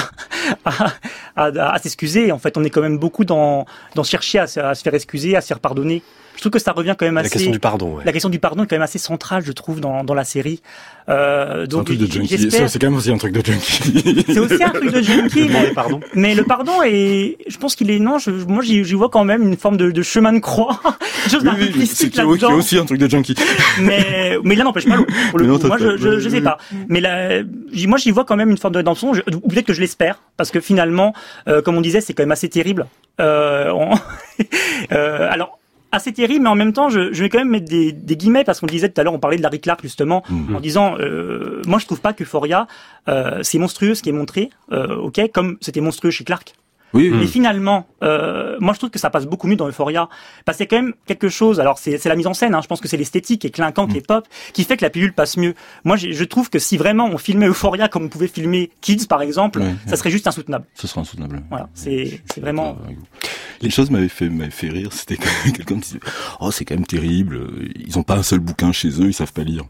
[0.65, 0.91] à,
[1.35, 2.31] à, à s'excuser.
[2.31, 5.35] En fait, on est quand même beaucoup dans dans chercher à, à, se faire excuser,
[5.35, 6.01] à se faire pardonner.
[6.35, 7.29] Je trouve que ça revient quand même assez.
[7.29, 7.95] La question du pardon.
[7.95, 8.03] Ouais.
[8.05, 10.61] La question du pardon est quand même assez centrale, je trouve, dans dans la série.
[11.09, 12.51] Euh, donc, un truc de junkie.
[12.51, 14.25] C'est quand même aussi un truc de junkie.
[14.27, 15.99] C'est aussi un truc de junkie, mais, pardon.
[16.13, 18.19] mais le pardon est, je pense qu'il est non.
[18.19, 20.79] Je, moi, j'y vois quand même une forme de, de chemin de croix,
[21.29, 23.35] chose oui, oui, C'est aussi un truc de junkie.
[23.81, 24.97] Mais mais là n'empêche pas.
[25.29, 26.57] Pour le coup, moi, je, je, je sais pas.
[26.89, 27.01] Mais
[27.43, 29.11] là, moi, j'y vois quand même une forme de rédemption.
[29.11, 31.13] Ou peut-être que je l'espère, parce que finalement,
[31.47, 32.85] euh, comme on disait, c'est quand même assez terrible.
[33.19, 33.95] Euh, on...
[34.91, 35.57] euh, alors
[35.91, 38.43] assez terrible, mais en même temps, je, je vais quand même mettre des, des guillemets
[38.43, 40.51] parce qu'on disait tout à l'heure, on parlait de Larry Clark justement, Mhm.
[40.51, 40.55] mmh.
[40.55, 42.67] en disant, euh, moi je trouve pas qu'Euphoria,
[43.07, 46.53] euh, c'est monstrueux ce qui est montré, euh, ok, comme c'était monstrueux chez Clark.
[46.93, 50.07] Oui, Mais finalement, euh, moi je trouve que ça passe beaucoup mieux dans Euphoria,
[50.45, 51.59] parce y a quand même quelque chose.
[51.59, 53.87] Alors c'est la mise en scène, hein, je pense que c'est l'esthétique qui est clinquant,
[53.87, 55.53] qui est pop, qui fait que la pilule passe mieux.
[55.83, 59.21] Moi je trouve que si vraiment on filmait Euphoria comme on pouvait filmer Kids par
[59.21, 60.65] exemple, ça serait juste insoutenable.
[60.75, 61.43] Ce sera insoutenable.
[61.49, 62.77] Voilà, c'est c'est vraiment.
[63.61, 64.93] Les choses m'avaient fait m'avaient fait rire.
[64.93, 65.99] C'était quand même quelqu'un qui disait
[66.39, 67.41] oh c'est quand même terrible.
[67.75, 69.63] Ils ont pas un seul bouquin chez eux, ils savent pas lire.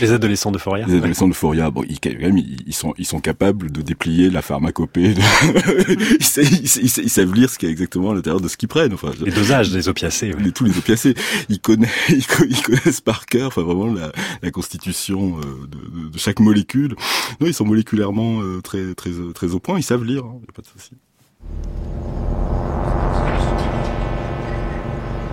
[0.00, 0.86] Les adolescents d'Euphoria.
[0.86, 4.30] Les adolescents d'Euphoria, bon, ils, quand même, ils, ils sont ils sont capables de déplier
[4.30, 5.14] la pharmacopée.
[5.14, 5.20] De...
[6.42, 8.48] ils, savent, ils, savent, ils, savent lire ce qu'il y a exactement à l'intérieur de
[8.48, 8.94] ce qu'ils prennent.
[8.94, 10.32] Enfin, les dosages des opiacés.
[10.32, 10.42] Ouais.
[10.42, 11.14] Les, tous les opiacés.
[11.48, 14.12] Ils connaissent ils, connaissent par cœur, enfin vraiment la,
[14.42, 16.94] la constitution euh, de, de, de, chaque molécule.
[17.40, 19.78] Non, ils sont moléculairement euh, très très très au point.
[19.78, 20.24] Ils savent lire.
[20.24, 20.92] Hein, y a pas de souci.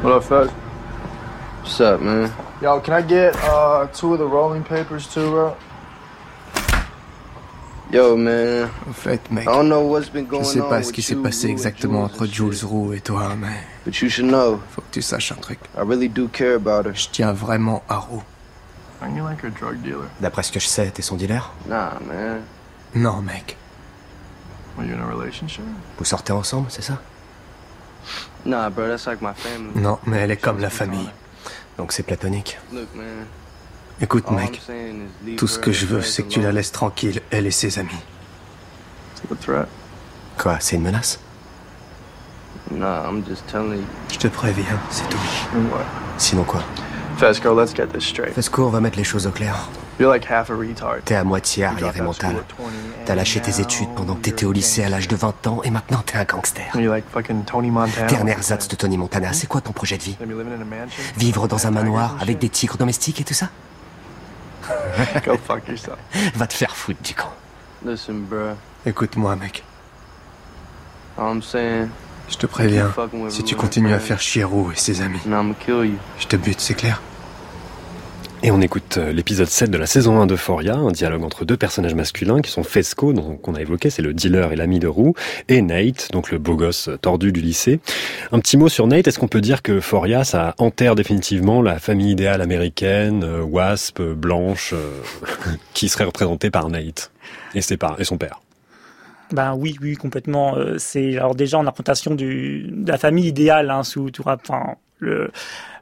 [0.04, 0.50] What up, Fez?
[1.64, 2.32] What's up, man?
[2.62, 5.56] Yo, can I get uh, two of the rolling papers too, bro?
[7.92, 8.70] Yo, man.
[8.90, 11.00] En fait, mec, I don't know what's been going je sais pas on ce qui
[11.00, 14.60] with s'est you, passé exactement entre Jules Roux et toi, mais But you should know,
[14.72, 15.60] faut que tu saches un truc.
[15.78, 16.94] I really do care about her.
[16.94, 18.24] Je tiens vraiment à Roux.
[19.02, 20.10] Aren't you like her drug dealer?
[20.20, 21.52] D'après ce que je sais, t'es son dealer?
[21.68, 22.42] Nah, man.
[22.94, 23.56] Non, mec.
[24.78, 25.64] Are you in a relationship?
[25.98, 27.00] Vous sortez ensemble, c'est ça?
[28.46, 29.72] Nah, bro, that's like my family.
[29.76, 31.10] Non, mais elle est comme la famille.
[31.78, 32.58] Donc c'est platonique.
[34.00, 34.62] Écoute, mec,
[35.38, 37.90] tout ce que je veux, c'est que tu la laisses tranquille, elle et ses amis.
[40.38, 41.20] Quoi, c'est une menace?
[42.70, 43.86] Nah, I'm just telling you.
[44.12, 45.18] Je te préviens, c'est tout.
[46.18, 46.62] Sinon quoi?
[47.18, 48.34] Fesco, let's get this straight.
[48.34, 49.70] Fesco, on va mettre les choses au clair.
[50.00, 50.98] You're like half a retard.
[51.04, 52.36] T'es à moitié arriéré mental.
[53.06, 55.72] T'as lâché tes études pendant que t'étais au lycée à l'âge de 20 ans et
[55.72, 56.66] maintenant t'es un gangster.
[56.76, 58.06] You're like fucking Tony Montana.
[58.06, 59.34] T'es un ersatz de Tony Montana.
[59.34, 60.18] C'est quoi ton projet de vie?
[61.18, 63.50] Vivre dans un manoir avec des tigres domestiques et tout ça?
[65.26, 65.98] Go fuck yourself.
[66.36, 67.34] Va te faire foutre du camp.
[67.86, 68.56] Listen, bro.
[68.86, 69.64] Écoute-moi, mec.
[71.18, 71.90] I'm saying,
[72.30, 72.94] Je te préviens,
[73.30, 77.02] si tu continues à faire chier Roux et ses amis, je te bute, c'est clair?
[78.44, 81.58] Et on écoute euh, l'épisode 7 de la saison 1 d'Euphoria, un dialogue entre deux
[81.58, 84.88] personnages masculins qui sont Fesco, dont qu'on a évoqué, c'est le dealer et l'ami de
[84.88, 85.16] Roux,
[85.48, 87.80] et Nate, donc le beau gosse tordu du lycée.
[88.32, 91.80] Un petit mot sur Nate, est-ce qu'on peut dire que Euphoria, ça enterre définitivement la
[91.80, 95.02] famille idéale américaine, euh, wasp, euh, blanche, euh,
[95.74, 97.12] qui serait représentée par Nate
[97.56, 98.42] et, ses par et son père?
[99.32, 100.56] Ben oui, oui, complètement.
[100.56, 104.76] Euh, c'est alors déjà en représentation du de la famille idéale, hein, sous tout enfin
[105.00, 105.32] le,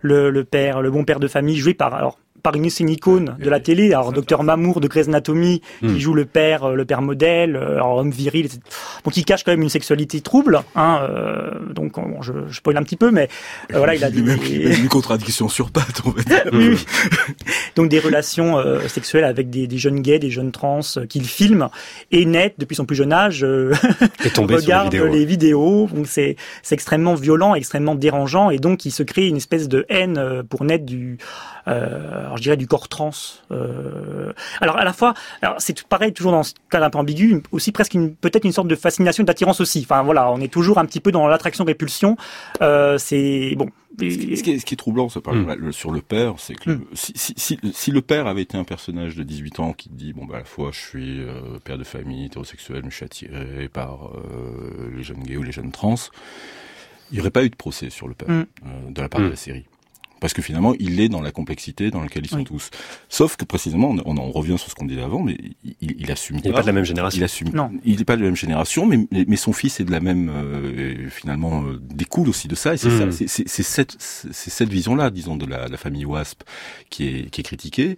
[0.01, 3.35] le le père, le bon père de famille, joué par alors par une, une icône
[3.39, 3.87] de la télé.
[3.93, 5.93] Alors Docteur Mamour de Grey's Anatomy, Hmm.
[5.93, 8.59] qui joue le père, euh, le père modèle, euh, alors homme viril, etc.
[9.03, 10.61] donc il cache quand même une sexualité trouble.
[10.75, 13.27] Hein, euh, donc bon, je, je spoil un petit peu, mais
[13.73, 16.01] euh, voilà, il a des, une contradiction sur pattes.
[16.05, 16.23] Oui,
[16.53, 16.85] oui.
[17.75, 21.25] donc des relations euh, sexuelles avec des, des jeunes gays, des jeunes trans euh, qu'il
[21.25, 21.69] filme.
[22.11, 23.73] Et Net, depuis son plus jeune âge, euh,
[24.23, 25.07] les regarde vidéos.
[25.07, 25.89] les vidéos.
[25.93, 29.85] Donc c'est c'est extrêmement violent, extrêmement dérangeant, et donc il se crée une espèce de
[29.89, 31.17] haine euh, pour Net du,
[31.67, 33.11] euh, alors je dirais du corps trans.
[33.51, 37.41] Euh, alors à la fois, alors c'est pareil toujours dans ce cas un peu ambigu,
[37.51, 39.81] aussi presque une peut-être une sorte de fascination, d'attirance aussi.
[39.83, 42.17] Enfin voilà, on est toujours un petit peu dans l'attraction-répulsion.
[42.61, 43.69] Euh, c'est bon.
[43.97, 45.53] Ce qui, ce qui est, ce qui est troublant, ça parle Mm.
[45.57, 48.57] le- sur le père, c'est que le- si, si, si, si le père avait été
[48.57, 51.59] un personnage de 18 ans qui dit bon bah à la fois je suis euh,
[51.63, 55.53] père de famille hétérosexuel, mais je suis attiré par euh, les jeunes gays ou les
[55.53, 55.95] jeunes trans,
[57.11, 58.41] il n'y aurait pas eu de procès sur le père Mm.
[58.65, 59.25] euh, de la part Mm.
[59.25, 59.65] de la série.
[60.26, 62.43] Parce que finalement, il est dans la complexité dans laquelle ils sont Oui.
[62.45, 62.71] tous.
[63.09, 65.95] Sauf que précisément, on, on en revient sur ce qu'on disait avant, mais il, il,
[65.99, 67.19] il assume Il n'est pas de la même génération.
[67.19, 67.49] il assume.
[67.53, 67.69] Non.
[67.86, 69.99] Il n'est pas de la même génération, mais, mais, mais son fils est de la
[69.99, 70.32] même.
[70.34, 72.73] euh, finalement, euh, découle aussi de ça.
[72.73, 73.11] Et c'est Mm.
[73.11, 76.41] ça, c'est- cette, vision-là, disons, de la, la famille Wasp
[76.89, 77.95] qui est, qui est critiquée,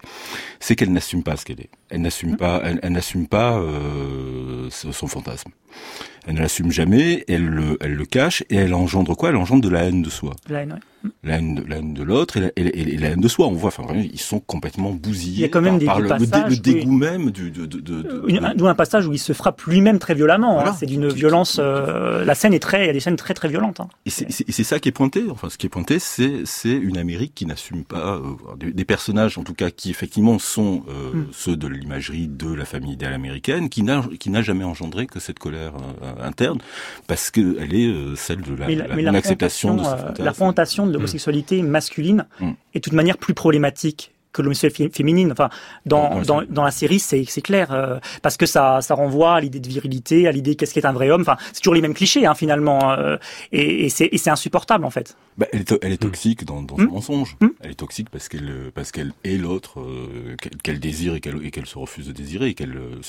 [0.60, 1.70] c'est qu'elle n'assume pas ce qu'elle est.
[1.90, 5.50] elle n'assume pas, elle, elle n'assume pas euh, son fantasme.
[6.26, 9.30] Elle ne l'assume jamais, elle le, elle le cache et elle engendre quoi?
[9.30, 10.34] Elle engendre de la haine de soi.
[10.50, 11.10] La haine, ouais.
[11.22, 13.28] La haine de, la haine de l'autre et, la- et la- et la haine de
[13.28, 13.46] soi.
[13.46, 16.18] On voit, enfin, ils sont complètement bousillés Il y a quand même par, des- par
[16.18, 16.96] le, le dé- passages, le dégoût oui.
[16.96, 20.60] même du, de, de, de, D'où un passage où il se frappe lui-même très violemment.
[20.60, 20.74] hein.
[20.78, 21.58] C'est d'une violence.
[21.62, 22.84] euh, la scène est très.
[22.84, 23.80] Il y a des scènes très très violentes.
[23.80, 23.88] hein.
[24.04, 25.22] Et c'est- ça qui est pointé.
[25.30, 28.22] Enfin, ce qui est pointé, c'est c'est une Amérique qui n'assume pas euh,
[28.58, 31.26] des, des personnages, en tout cas, qui effectivement sont euh, Mm.
[31.32, 35.20] ceux de l'imagerie de la famille idéale américaine, qui n'a qui n'a jamais engendré que
[35.20, 35.72] cette colère
[36.02, 36.58] euh, interne,
[37.06, 39.32] parce que elle est euh, celle de la, la, la de ce
[39.66, 40.22] euh, fantasme.
[40.24, 42.50] la représentation de l'homosexualité masculine Mm.
[42.74, 45.32] est de toute manière plus problématique que l'homosexualité féminine.
[45.32, 45.48] Enfin,
[45.86, 49.40] dans, dans, dans la série, c'est c'est clair, euh, parce que ça, ça renvoie à
[49.40, 51.22] l'idée de virilité, à l'idée qu'est-ce qu'est un vrai homme.
[51.22, 53.16] Enfin, c'est toujours les mêmes clichés, hein, finalement, euh,
[53.52, 55.16] et, et c'est et c'est insupportable, en fait.
[55.36, 57.36] Bah, elle, est, to- elle est toxique dans, dans son mensonge.
[57.40, 57.46] Mm.
[57.60, 61.20] Elle est toxique parce qu'elle euh, parce qu'elle est l'autre euh, qu'elle qu'elle désire et
[61.20, 63.00] qu'elle et qu'elle se refuse de désirer et qu'elle euh,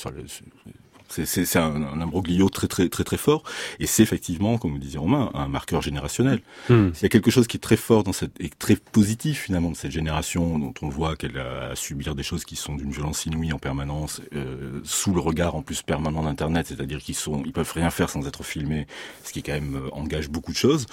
[1.10, 3.42] c'est c'est c'est un, un imbroglio très très très très fort
[3.78, 6.40] et c'est effectivement comme vous disiez Romain un marqueur générationnel.
[6.68, 6.90] Hmm.
[6.94, 9.70] S'il y a quelque chose qui est très fort dans cette et très positif finalement
[9.70, 12.90] de cette génération dont on voit qu'elle a à subir des choses qui sont d'une
[12.92, 17.42] violence inouïe en permanence euh, sous le regard en plus permanent d'internet, c'est-à-dire qu'ils sont
[17.44, 18.86] ils peuvent rien faire sans être filmés,
[19.24, 20.86] ce qui quand même euh, engage beaucoup de choses.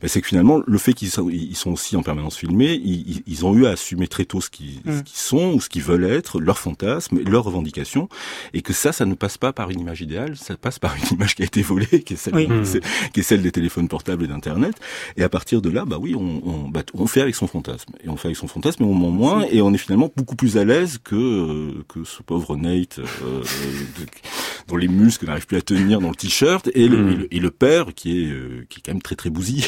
[0.00, 3.10] Ben, c'est que finalement le fait qu'ils sont, ils sont aussi en permanence filmés, ils,
[3.10, 4.98] ils- ils ont eu à assumer très tôt ce qu'ils Mm.
[4.98, 8.08] ce qu'ils sont ou ce qu'ils veulent être, leurs fantasmes, leurs revendications,
[8.54, 11.16] et que ça, ça ne passe pas par une image idéale, ça passe par une
[11.16, 12.46] image qui a été volée, qui est celle, Oui.
[12.46, 12.64] Mm.
[12.64, 12.80] c'est-
[13.12, 14.74] qui est celle des téléphones portables et d'internet.
[15.16, 17.92] Et à partir de là, bah oui, on, on, bah, on fait avec son fantasme,
[18.04, 20.36] et on fait avec son fantasme, mais on ment moins, et on est finalement beaucoup
[20.36, 24.06] plus à l'aise que euh, que ce pauvre Nate euh, de-
[24.68, 27.08] dont les muscles n'arrivent plus à tenir dans le t-shirt, et le, Mm.
[27.08, 29.64] et le, et le père qui est euh, qui est quand même très très bousillé.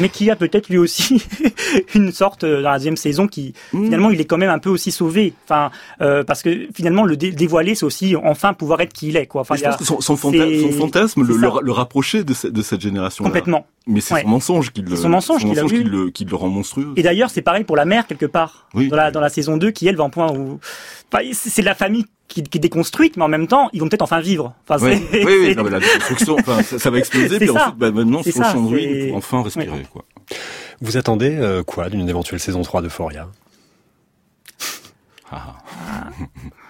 [0.00, 1.22] mais qui a peut-être lui aussi
[1.94, 4.70] une sorte euh, dans la deuxième saison qui finalement il est quand même un peu
[4.70, 8.92] aussi sauvé enfin euh, parce que finalement le dé- dévoiler c'est aussi enfin pouvoir être
[8.96, 10.48] qui il est quoi enfin Mais je il y a- pense que son, son, fanta-
[10.48, 13.24] c'est- son fantasme le, rapprochait de, ce- de cette génération.
[13.24, 13.66] Complètement.
[13.86, 14.22] Mais c'est Ouais.
[14.22, 16.92] son mensonge qui le, son mensonge qui le, qui le rend monstrueux.
[16.96, 18.88] et d'ailleurs c'est pareil pour la mère quelque part Oui.
[18.88, 20.58] dans la dans la saison 2 qui elle va en point où
[21.12, 24.02] enfin, c'est la famille qui, qui est déconstruite mais en même temps ils vont peut-être
[24.02, 27.38] enfin vivre enfin Oui, oui, oui, non, mais la déconstruction, enfin, ça, ça va exploser,
[27.38, 27.54] puis ça.
[27.62, 30.04] ensuite, bah, maintenant, C'est sur le c'est- pour enfin respirer, quoi.
[30.80, 33.28] Vous attendez euh, quoi d'une éventuelle saison 3 de Foria?
[35.30, 35.56] Ah,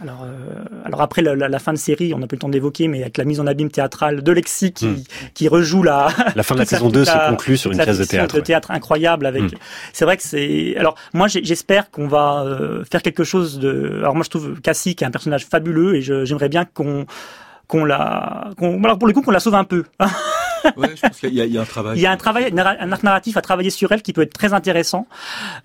[0.00, 2.48] Alors, euh, alors après la, la- la fin de série, on n'a eu le temps
[2.48, 4.96] d'évoquer, mais avec la mise en abîme théâtrale de Lexi qui, Hmm.
[5.34, 6.08] qui rejoue la.
[6.36, 8.40] La fin de la saison 2 toute se conclut sur une pièce de théâtre, de
[8.40, 8.44] ouais.
[8.44, 9.42] théâtre incroyable avec.
[9.42, 9.56] Hmm.
[9.92, 10.76] C'est vrai que c'est.
[10.76, 13.96] Alors moi, j'espère qu'on va euh, faire quelque chose de.
[13.98, 17.04] Alors moi, je trouve Cassie qui est un personnage fabuleux et je- j'aimerais bien qu'on
[17.68, 18.50] qu'on la.
[18.58, 19.84] qu'on- alors pour le coup, qu'on la sauve un peu.
[20.76, 21.96] ouais, je pense qu'il y, a- il y a un travail.
[21.98, 24.32] Il y a un travail, un arc narratif à travailler sur elle qui peut être
[24.32, 25.06] très intéressant.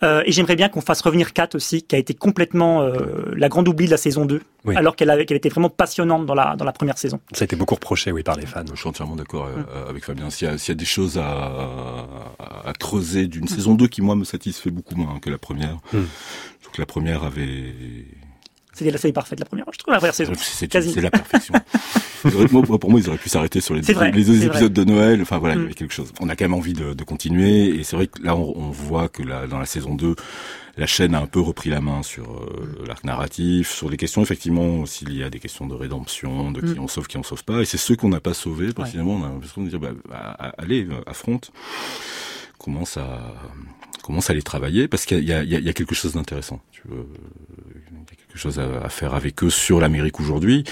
[0.03, 3.49] Euh, et j'aimerais bien qu'on fasse revenir Kat aussi, qui a été complètement euh, la
[3.49, 4.75] grande oublie de la saison 2, Oui.
[4.75, 7.19] alors qu'elle avait, qu'elle était vraiment passionnante dans la, dans la première saison.
[7.33, 8.63] Ça a été beaucoup reproché, oui, par les fans.
[8.71, 10.29] Je suis entièrement d'accord euh, avec Fabien.
[10.29, 11.23] S'il y, a- s'il y a des choses à,
[12.37, 15.75] à, à creuser d'une saison 2 qui, moi, me satisfait beaucoup moins que la première.
[15.93, 15.99] Mm.
[15.99, 17.73] Je trouve que la première avait...
[18.73, 19.65] C'était la série parfaite, la première.
[19.71, 20.33] Je trouve la première saison.
[20.35, 20.91] C'est Quasi.
[20.91, 21.53] c'est la perfection.
[22.51, 24.83] Moi, pour moi, ils auraient pu s'arrêter sur les, C'est vrai, les deux épisodes de
[24.85, 25.21] Noël.
[25.21, 25.65] Enfin voilà, il y Mm.
[25.65, 26.11] avait quelque chose.
[26.21, 27.67] On a quand même envie de, de continuer.
[27.75, 30.15] Et c'est vrai que là, on, on voit que là, dans la saison 2,
[30.77, 34.21] la chaîne a un peu repris la main sur euh, l'arc narratif, sur les questions,
[34.23, 36.83] effectivement, s'il y a des questions de rédemption, de qui Mm.
[36.83, 37.59] on sauve, qui on sauve pas.
[37.61, 39.15] Et c'est ceux qu'on n'a pas sauvés, précisément.
[39.15, 41.51] On a l'impression de dire, bah, bah, allez, affronte.
[42.57, 43.33] Commence à,
[44.01, 46.61] commence à les travailler parce qu'il y a, il y y a quelque chose d'intéressant.
[46.71, 50.63] Tu veux, a quelque chose à, faire avec eux sur l'Amérique aujourd'hui,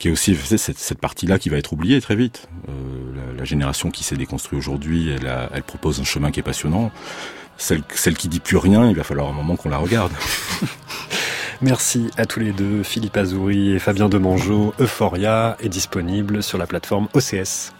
[0.00, 2.48] qui est aussi cette, partie-là qui va être oubliée très vite.
[2.68, 6.90] Euh, la, génération qui s'est déconstruite aujourd'hui, elle propose un chemin qui est passionnant.
[7.56, 10.10] Celle, celle qui dit plus rien, il va falloir un moment qu'on la regarde.
[11.62, 14.74] Merci à tous les deux, Philippe Azouri et Fabien Demangeau.
[14.80, 17.72] Euphoria est disponible sur la plateforme OCS.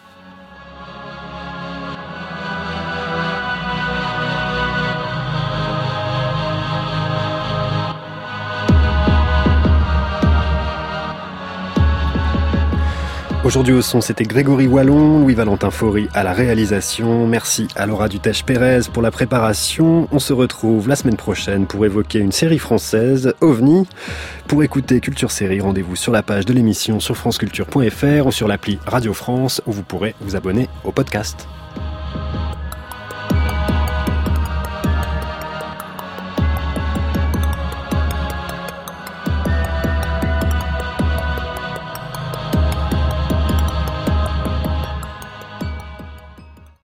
[13.45, 17.27] Aujourd'hui au son, c'était Grégory Wallon, Louis-Valentin Faury à la réalisation.
[17.27, 20.07] Merci à Laura Dutèche-Pérez pour la préparation.
[20.11, 23.87] On se retrouve la semaine prochaine pour évoquer une série française, OVNI.
[24.47, 28.79] Pour écouter Culture Série, rendez-vous sur la page de l'émission sur franceculture.fr ou sur l'appli
[28.87, 31.47] Radio France où vous pourrez vous abonner au podcast.